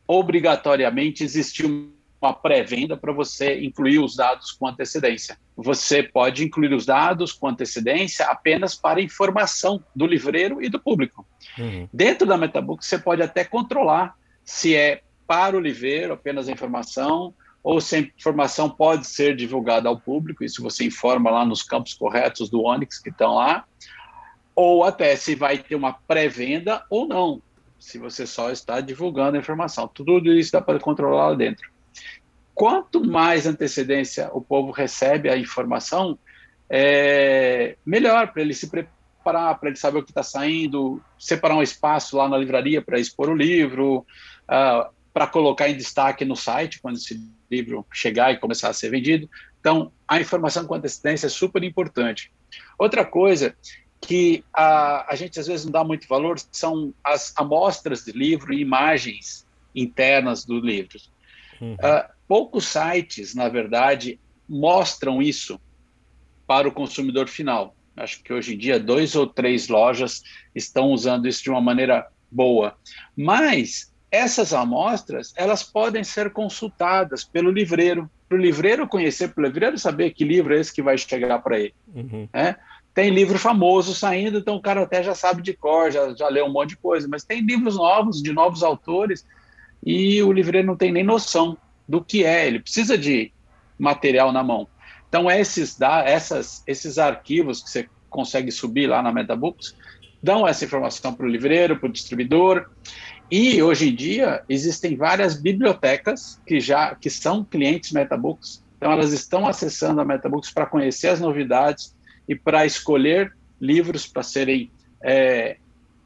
[0.06, 1.66] obrigatoriamente existir
[2.20, 5.38] uma pré-venda para você incluir os dados com antecedência.
[5.56, 11.26] Você pode incluir os dados com antecedência apenas para informação do livreiro e do público.
[11.58, 11.88] Uhum.
[11.92, 17.34] Dentro da Metabook, você pode até controlar se é para o livreiro apenas a informação
[17.62, 21.94] ou se a informação pode ser divulgada ao público, isso você informa lá nos campos
[21.94, 23.64] corretos do Onyx que estão lá,
[24.54, 27.42] ou até se vai ter uma pré-venda ou não,
[27.78, 29.88] se você só está divulgando a informação.
[29.88, 31.76] Tudo isso dá para controlar lá dentro
[32.56, 36.18] quanto mais antecedência o povo recebe a informação,
[36.70, 41.62] é melhor para ele se preparar, para ele saber o que está saindo, separar um
[41.62, 46.80] espaço lá na livraria para expor o livro, uh, para colocar em destaque no site
[46.80, 47.20] quando esse
[47.50, 49.28] livro chegar e começar a ser vendido.
[49.60, 52.32] Então, a informação com antecedência é super importante.
[52.78, 53.54] Outra coisa
[54.06, 58.54] que a, a gente às vezes não dá muito valor são as amostras de livro
[58.54, 59.44] e imagens
[59.74, 60.96] internas do livro.
[61.60, 61.74] Uhum.
[61.74, 65.60] Uh, poucos sites, na verdade, mostram isso
[66.46, 67.74] para o consumidor final.
[67.96, 70.22] Acho que hoje em dia dois ou três lojas
[70.54, 72.76] estão usando isso de uma maneira boa.
[73.16, 79.46] Mas essas amostras elas podem ser consultadas pelo livreiro, para o livreiro conhecer, para o
[79.46, 81.74] livreiro saber que livro é esse que vai chegar para ele.
[81.92, 82.28] Uhum.
[82.32, 82.56] Né?
[82.96, 86.46] Tem livro famoso saindo, então o cara até já sabe de cor, já, já leu
[86.46, 89.26] um monte de coisa, mas tem livros novos, de novos autores,
[89.84, 93.30] e o livreiro não tem nem noção do que é, ele precisa de
[93.78, 94.66] material na mão.
[95.10, 99.76] Então, esses, dá, essas, esses arquivos que você consegue subir lá na MetaBooks
[100.22, 102.70] dão essa informação para o livreiro, para o distribuidor.
[103.30, 108.64] E hoje em dia existem várias bibliotecas que já que são clientes MetaBooks.
[108.78, 111.94] Então elas estão acessando a MetaBooks para conhecer as novidades
[112.28, 114.70] e para escolher livros para serem
[115.02, 115.56] é,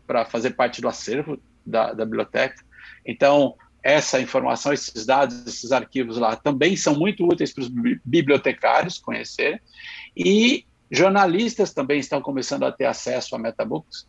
[0.07, 2.63] para fazer parte do acervo da, da biblioteca.
[3.05, 7.69] Então essa informação, esses dados, esses arquivos lá também são muito úteis para os
[8.05, 9.59] bibliotecários conhecerem,
[10.15, 14.07] e jornalistas também estão começando a ter acesso a metabooks.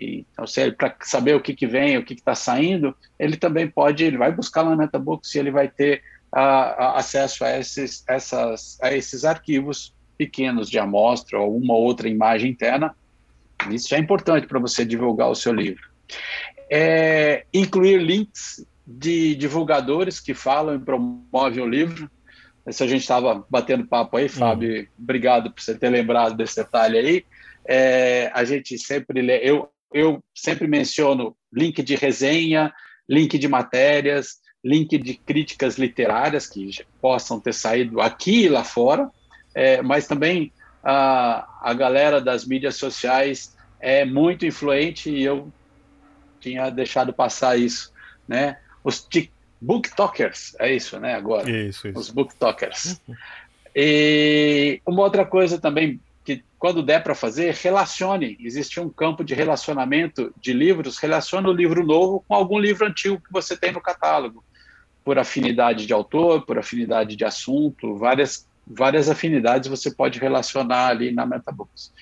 [0.00, 0.44] Então,
[0.76, 4.32] para saber o que, que vem, o que está saindo, ele também pode, ele vai
[4.32, 6.02] buscar lá na Metabooks e ele vai ter
[6.34, 12.52] uh, acesso a esses, essas, a esses arquivos pequenos de amostra ou uma outra imagem
[12.52, 12.94] interna.
[13.68, 15.90] Isso é importante para você divulgar o seu livro.
[16.70, 22.08] É, incluir links de divulgadores que falam e promovem o livro.
[22.70, 24.86] Se a gente estava batendo papo aí, Fábio, hum.
[24.96, 27.24] obrigado por você ter lembrado desse detalhe aí.
[27.66, 32.72] É, a gente sempre lê, eu, eu sempre menciono link de resenha,
[33.08, 36.70] link de matérias, link de críticas literárias que
[37.00, 39.10] possam ter saído aqui e lá fora,
[39.54, 45.52] é, mas também a, a galera das mídias sociais é muito influente e eu
[46.40, 47.92] tinha deixado passar isso,
[48.26, 48.58] né?
[48.82, 49.08] Os
[49.60, 51.14] booktokers, é isso, né?
[51.14, 51.98] Agora, isso, isso.
[51.98, 53.00] os booktokers.
[53.74, 58.36] E uma outra coisa também que quando der para fazer, relacione.
[58.40, 63.20] Existe um campo de relacionamento de livros, relacione o livro novo com algum livro antigo
[63.20, 64.44] que você tem no catálogo,
[65.04, 71.12] por afinidade de autor, por afinidade de assunto, várias várias afinidades você pode relacionar ali
[71.12, 71.92] na MetaBooks.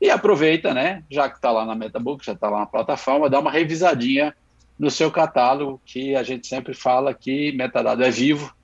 [0.00, 3.38] E aproveita, né, já que está lá na MetaBooks, já está lá na plataforma, dá
[3.38, 4.34] uma revisadinha
[4.78, 8.54] no seu catálogo, que a gente sempre fala que metadado é vivo,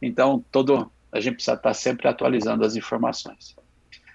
[0.00, 3.54] então todo a gente precisa estar tá sempre atualizando as informações.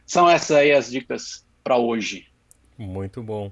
[0.05, 2.27] São essas aí as dicas para hoje.
[2.77, 3.51] Muito bom.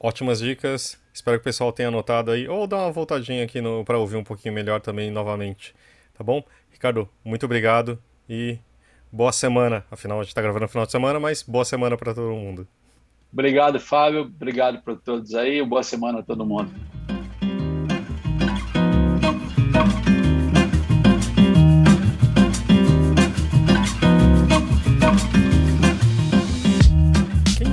[0.00, 0.98] Ótimas dicas.
[1.12, 4.24] Espero que o pessoal tenha anotado aí, ou dá uma voltadinha aqui para ouvir um
[4.24, 5.74] pouquinho melhor também novamente.
[6.12, 6.42] Tá bom?
[6.70, 8.58] Ricardo, muito obrigado e
[9.14, 9.84] boa semana.
[9.90, 12.66] Afinal, a gente está gravando no final de semana, mas boa semana para todo mundo.
[13.32, 14.22] Obrigado, Fábio.
[14.22, 15.64] Obrigado para todos aí.
[15.64, 16.72] Boa semana a todo mundo.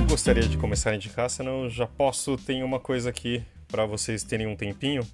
[0.08, 2.36] gostaria de começar a indicar, senão já posso.
[2.36, 5.04] Tem uma coisa aqui para vocês terem um tempinho.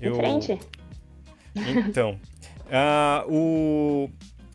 [0.00, 0.14] Eu...
[0.14, 0.60] frente?
[1.56, 2.20] Então,
[2.66, 4.10] uh, o.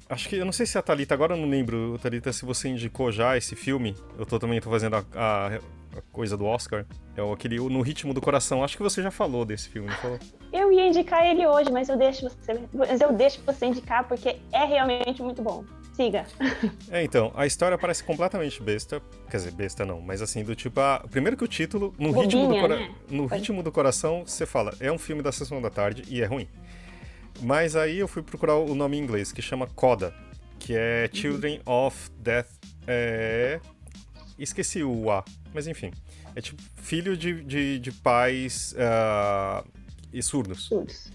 [0.10, 2.68] Acho que eu não sei se a Thalita, agora eu não lembro, Thalita, se você
[2.68, 3.95] indicou já esse filme.
[4.18, 6.84] Eu tô, também tô fazendo a, a, a coisa do Oscar.
[7.16, 8.64] É o, aquele No Ritmo do Coração.
[8.64, 10.18] Acho que você já falou desse filme, falou?
[10.51, 14.38] Eu ia indicar ele hoje, mas eu deixo você, mas eu deixo você indicar porque
[14.51, 15.64] é realmente muito bom.
[15.93, 16.26] Siga.
[16.89, 18.99] É, então, a história parece completamente besta.
[19.30, 21.05] Quer dizer, besta não, mas assim, do tipo, a...
[21.12, 22.76] primeiro que o título, no, Bobinha, ritmo, do cora...
[22.78, 22.95] né?
[23.12, 26.26] no ritmo do coração, você fala, é um filme da sessão da tarde e é
[26.26, 26.47] ruim.
[27.41, 30.13] Mas aí eu fui procurar o nome em inglês, que chama Coda,
[30.59, 31.87] que é Children uhum.
[31.87, 32.49] of Death.
[32.87, 33.59] É...
[34.37, 35.23] Esqueci o A,
[35.53, 35.91] mas enfim.
[36.35, 39.67] É tipo filho de, de, de pais uh,
[40.13, 40.65] e surdos.
[40.65, 41.11] Surdos.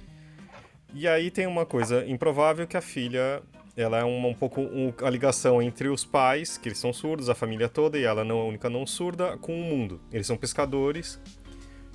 [0.92, 3.42] E aí tem uma coisa improvável que a filha
[3.76, 7.28] ela é uma, um pouco um, a ligação entre os pais, que eles são surdos,
[7.28, 10.00] a família toda, e ela não é a única não surda, com o mundo.
[10.12, 11.20] Eles são pescadores.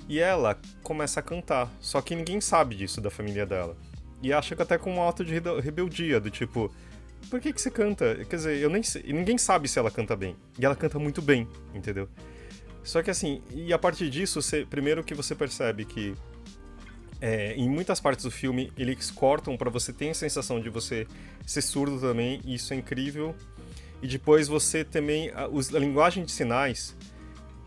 [0.08, 3.76] E ela começa a cantar, só que ninguém sabe disso da família dela.
[4.22, 6.72] E acha que até com um ato de rebeldia, do tipo,
[7.28, 8.24] por que, que você canta?
[8.24, 10.36] Quer dizer, eu nem sei, ninguém sabe se ela canta bem.
[10.58, 12.08] E ela canta muito bem, entendeu?
[12.82, 16.14] Só que assim, e a partir disso, você, primeiro que você percebe que
[17.20, 21.06] é, em muitas partes do filme eles cortam para você ter a sensação de você
[21.46, 23.34] ser surdo também, e isso é incrível.
[24.02, 25.30] E depois você também.
[25.30, 26.96] A, a linguagem de sinais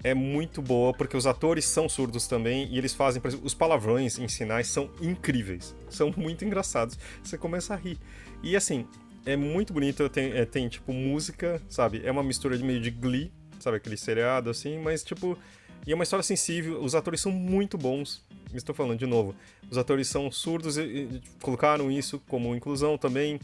[0.03, 3.53] é muito boa, porque os atores são surdos também, e eles fazem, por exemplo, os
[3.53, 5.75] palavrões em sinais são incríveis.
[5.89, 6.97] São muito engraçados.
[7.23, 7.97] Você começa a rir.
[8.41, 8.85] E assim,
[9.25, 12.01] é muito bonito, tem, é, tem tipo música, sabe?
[12.03, 13.77] É uma mistura de meio de Glee, sabe?
[13.77, 15.37] Aquele seriado assim, mas tipo.
[15.85, 18.23] E é uma história sensível, os atores são muito bons
[18.57, 19.35] estou falando de novo,
[19.69, 23.39] os atores são surdos e, e colocaram isso como inclusão também,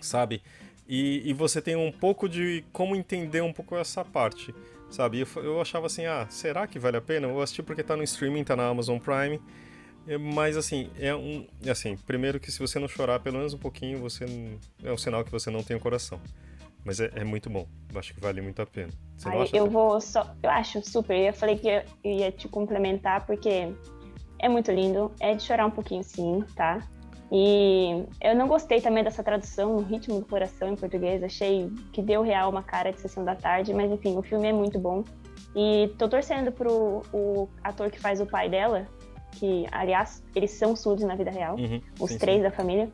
[0.00, 0.42] sabe?
[0.88, 4.54] E, e, você tem um pouco de como entender um pouco essa parte,
[4.90, 5.20] sabe?
[5.20, 7.26] Eu, eu achava assim, ah, será que vale a pena?
[7.26, 9.40] Eu assisti porque tá no streaming, tá na Amazon Prime,
[10.06, 11.46] é, mas assim, é um.
[11.64, 14.24] É assim, primeiro que se você não chorar pelo menos um pouquinho, você
[14.82, 16.20] é um sinal que você não tem o coração.
[16.84, 17.66] Mas é, é muito bom.
[17.92, 18.92] Eu acho que vale muito a pena.
[19.16, 20.32] Você Aí, eu vou só.
[20.40, 21.16] Eu acho super.
[21.16, 23.72] Eu falei que eu ia te complementar, porque
[24.38, 26.86] é muito lindo, é de chorar um pouquinho sim, tá?
[27.30, 32.00] E eu não gostei também dessa tradução, o ritmo do coração em português, achei que
[32.00, 35.02] deu real uma cara de sessão da tarde, mas enfim, o filme é muito bom.
[35.54, 38.86] E tô torcendo pro o ator que faz o pai dela,
[39.32, 42.42] que aliás, eles são surdos na vida real, uhum, os sim, três sim.
[42.44, 42.90] da família.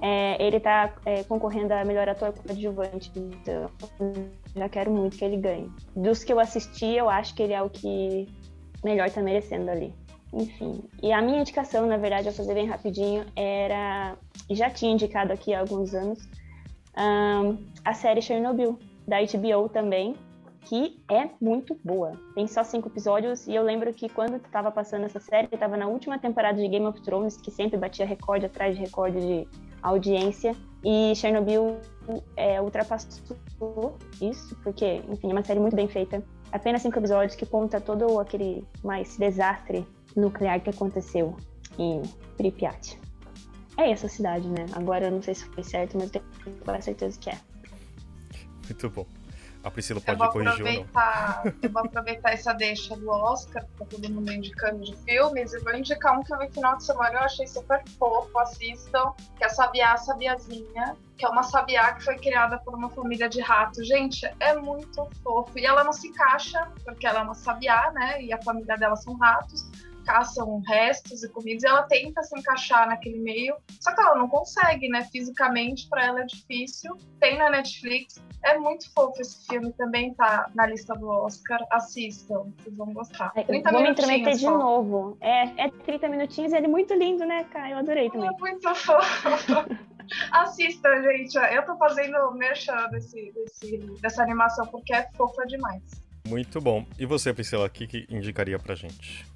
[0.00, 3.66] É, ele tá é, concorrendo a melhor ator coadjuvante, então
[4.54, 5.70] já quero muito que ele ganhe.
[5.94, 8.28] Dos que eu assisti, eu acho que ele é o que
[8.84, 9.94] melhor tá merecendo ali.
[10.32, 10.82] Enfim.
[11.02, 14.16] E a minha indicação, na verdade, eu fazer bem rapidinho, era.
[14.50, 16.28] Já tinha indicado aqui há alguns anos,
[16.96, 20.14] um, a série Chernobyl, da HBO também,
[20.62, 22.12] que é muito boa.
[22.34, 25.86] Tem só cinco episódios e eu lembro que quando estava passando essa série, estava na
[25.86, 29.48] última temporada de Game of Thrones, que sempre batia recorde atrás de recorde de
[29.82, 30.54] audiência,
[30.84, 31.78] e Chernobyl
[32.36, 33.36] é, ultrapassou
[34.20, 36.22] isso, porque, enfim, é uma série muito bem feita.
[36.50, 41.36] Apenas cinco episódios que conta todo aquele mais desastre nuclear que aconteceu
[41.78, 42.02] em
[42.36, 42.98] Pripyat.
[43.76, 44.66] É essa cidade, né?
[44.74, 47.38] Agora eu não sei se foi certo, mas eu tenho quase certeza que é.
[48.64, 49.06] Muito bom.
[49.64, 51.52] A Priscila pode corrigir ou não.
[51.62, 55.58] Eu vou aproveitar essa deixa do Oscar, que tá todo mundo indicando de filmes, e
[55.60, 59.12] vou indicar um que eu vi no final de semana eu achei super fofo, assistam,
[59.36, 63.40] que é Sabiá Sabiazinha, que é uma sabiá que foi criada por uma família de
[63.40, 63.86] ratos.
[63.86, 65.56] Gente, é muito fofo.
[65.56, 68.20] E ela não se encaixa, porque ela é uma sabiá, né?
[68.20, 69.70] E a família dela são ratos
[70.02, 74.28] caçam restos e comidas, e ela tenta se encaixar naquele meio, só que ela não
[74.28, 75.04] consegue, né?
[75.10, 76.96] Fisicamente, para ela é difícil.
[77.20, 81.60] Tem na Netflix, é muito fofo esse filme, também tá na lista do Oscar.
[81.70, 83.32] Assistam, vocês vão gostar.
[83.36, 85.16] É, 30 vou me intrometer de novo.
[85.20, 87.70] É, é 30 minutinhos e ele é muito lindo, né, Cara?
[87.70, 88.28] Eu adorei também.
[88.28, 88.92] É muito fofo.
[90.32, 91.36] Assista, gente.
[91.36, 95.82] Eu tô fazendo merchan desse, desse, dessa animação porque é fofa demais.
[96.26, 96.84] Muito bom.
[96.98, 99.26] E você, Priscila, o que, que indicaria pra gente?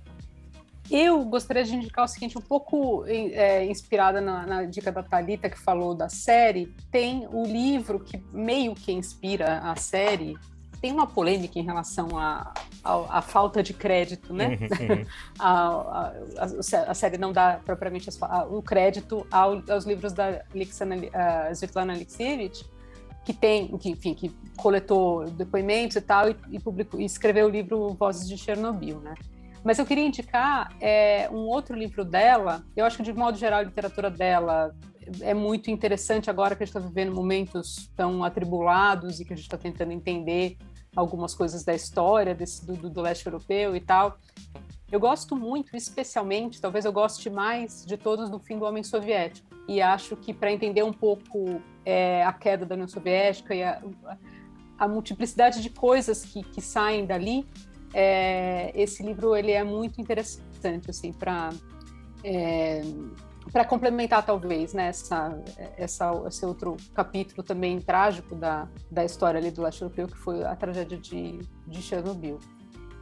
[0.90, 5.50] Eu gostaria de indicar o seguinte, um pouco é, inspirada na, na, dica da Talita
[5.50, 10.36] que falou da série, tem o livro que meio que inspira a série.
[10.80, 12.52] Tem uma polêmica em relação à
[12.84, 14.58] a, a, a, falta de crédito, né?
[14.60, 15.06] Uhum, uhum.
[15.40, 16.12] a,
[16.88, 18.08] a, série não dá propriamente
[18.50, 22.64] o crédito ao, aos livros da Alexana, uh, Svetlana Alexievich,
[23.24, 27.50] que tem, que, enfim, que coletou depoimentos e tal e, e, publicou, e escreveu o
[27.50, 29.14] livro Vozes de Chernobyl, né?
[29.66, 32.64] Mas eu queria indicar é, um outro livro dela.
[32.76, 34.72] Eu acho que, de modo geral, a literatura dela
[35.20, 39.36] é muito interessante agora que a gente está vivendo momentos tão atribulados e que a
[39.36, 40.56] gente está tentando entender
[40.94, 44.16] algumas coisas da história desse, do, do, leste europeu e tal.
[44.90, 49.48] Eu gosto muito, especialmente, talvez eu goste mais de todos do fim do Homem Soviético.
[49.66, 53.82] E acho que para entender um pouco é, a queda da União Soviética e a,
[54.78, 57.44] a multiplicidade de coisas que, que saem dali,
[57.98, 61.48] é, esse livro ele é muito interessante assim para
[62.22, 62.82] é,
[63.50, 65.42] para complementar talvez né, essa,
[65.78, 70.44] essa, esse outro capítulo também trágico da, da história ali do leste europeu que foi
[70.44, 72.38] a tragédia de, de Chernobyl.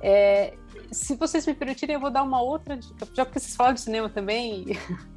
[0.01, 0.55] É,
[0.93, 3.81] se vocês me permitirem, eu vou dar uma outra dica, já porque vocês falam de
[3.81, 4.67] cinema também,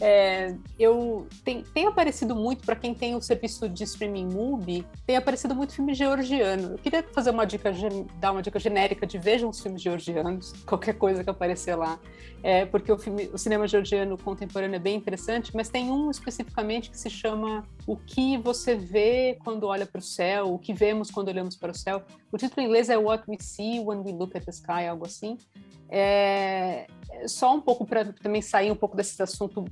[0.00, 5.16] é, eu tem, tem aparecido muito para quem tem o serviço de streaming Mubi, tem
[5.16, 6.72] aparecido muito filme georgiano.
[6.72, 7.70] Eu queria fazer uma dica,
[8.18, 12.00] dar uma dica genérica de vejam os filmes georgianos, qualquer coisa que aparecer lá,
[12.42, 16.90] é, porque o, filme, o cinema georgiano contemporâneo é bem interessante, mas tem um especificamente
[16.90, 21.10] que se chama O que você vê quando olha para o céu, o que vemos
[21.10, 22.02] quando olhamos para o céu.
[22.32, 25.04] O título em inglês é What We See When We Look at the Sky, algo
[25.04, 25.36] assim.
[25.92, 26.86] É,
[27.26, 29.64] só um pouco para também sair um pouco desse assunto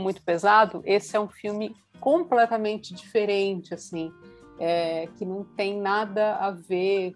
[0.00, 4.12] muito pesado, esse é um filme completamente diferente, assim,
[4.58, 7.14] é, que não tem nada a ver.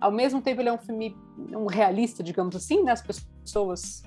[0.00, 1.16] Ao mesmo tempo, ele é um filme
[1.52, 2.92] um realista, digamos assim, né?
[2.92, 4.02] As pessoas,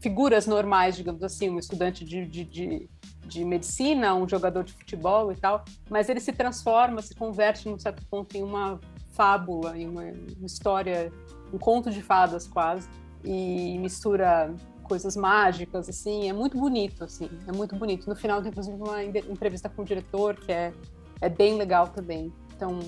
[0.00, 2.90] figuras normais, digamos assim, um estudante de, de, de,
[3.26, 7.78] de medicina, um jogador de futebol e tal, mas ele se transforma, se converte, num
[7.78, 8.80] certo ponto, em uma
[9.12, 10.04] fábula, em uma
[10.44, 11.12] história,
[11.52, 12.88] um conto de fadas quase
[13.24, 14.54] e mistura
[14.84, 18.08] coisas mágicas, assim, é muito bonito, assim, é muito bonito.
[18.08, 20.72] No final tem, inclusive, uma entrevista com o diretor, que é,
[21.20, 22.32] é bem legal também.
[22.54, 22.78] Então,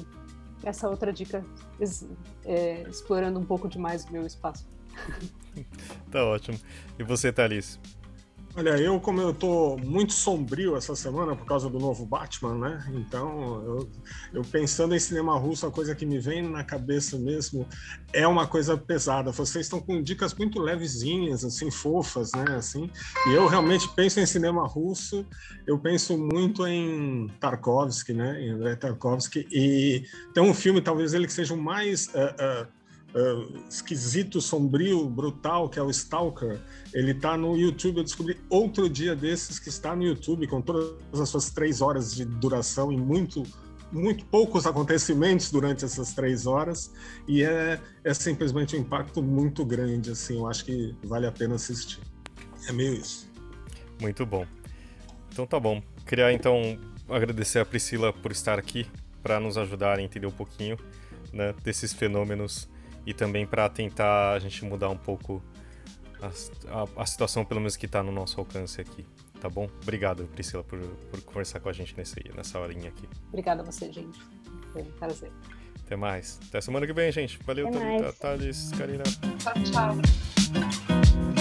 [0.63, 1.45] essa outra dica,
[2.45, 4.67] é, explorando um pouco demais o meu espaço.
[6.11, 6.59] tá ótimo.
[6.99, 7.79] E você, Thalys?
[8.59, 12.87] Olha, eu, como eu tô muito sombrio essa semana por causa do novo Batman, né?
[12.95, 13.91] Então, eu,
[14.33, 17.69] eu, pensando em cinema russo, a coisa que me vem na cabeça mesmo
[18.15, 19.31] é uma coisa pesada.
[19.31, 22.57] Vocês estão com dicas muito levezinhas, assim, fofas, né?
[22.57, 22.91] Assim,
[23.27, 25.27] e eu realmente penso em cinema russo,
[25.67, 28.41] eu penso muito em Tarkovsky, né?
[28.41, 30.03] Em Andrei Tarkovsky, e
[30.33, 32.07] tem um filme, talvez ele que seja o mais.
[32.07, 32.76] Uh, uh,
[33.17, 36.61] uh, esquisito, sombrio, brutal, que é o Stalker,
[36.93, 37.99] ele está no YouTube.
[37.99, 42.15] Eu descobri outro dia desses que está no YouTube, com todas as suas três horas
[42.15, 43.43] de duração e muito
[43.93, 46.93] muito poucos acontecimentos durante essas três horas
[47.29, 51.55] e é, é simplesmente um impacto muito grande assim eu acho que vale a pena
[51.55, 52.01] assistir.
[52.69, 53.31] É meio isso.
[54.01, 54.45] Muito bom.
[55.33, 55.81] Então tá bom.
[56.05, 56.77] Queria então
[57.09, 58.87] agradecer a Priscila por estar aqui
[59.23, 60.77] para nos ajudar a entender um pouquinho
[61.33, 62.69] né, desses fenômenos
[63.07, 65.43] e também para tentar a gente mudar um pouco
[66.21, 69.07] a, a, a situação, pelo menos, que está no nosso alcance aqui.
[69.41, 69.69] Tá bom?
[69.83, 73.09] Obrigado, Priscila, por, por conversar com a gente nesse, nessa horinha aqui.
[73.29, 74.19] Obrigada a você, gente.
[74.73, 75.31] Foi um prazer.
[75.85, 76.41] Até mais.
[76.49, 77.39] Até semana que vem, gente.
[77.45, 77.71] Valeu.
[78.19, 79.05] Thales, Karina.
[79.39, 81.36] Tchau, tchau.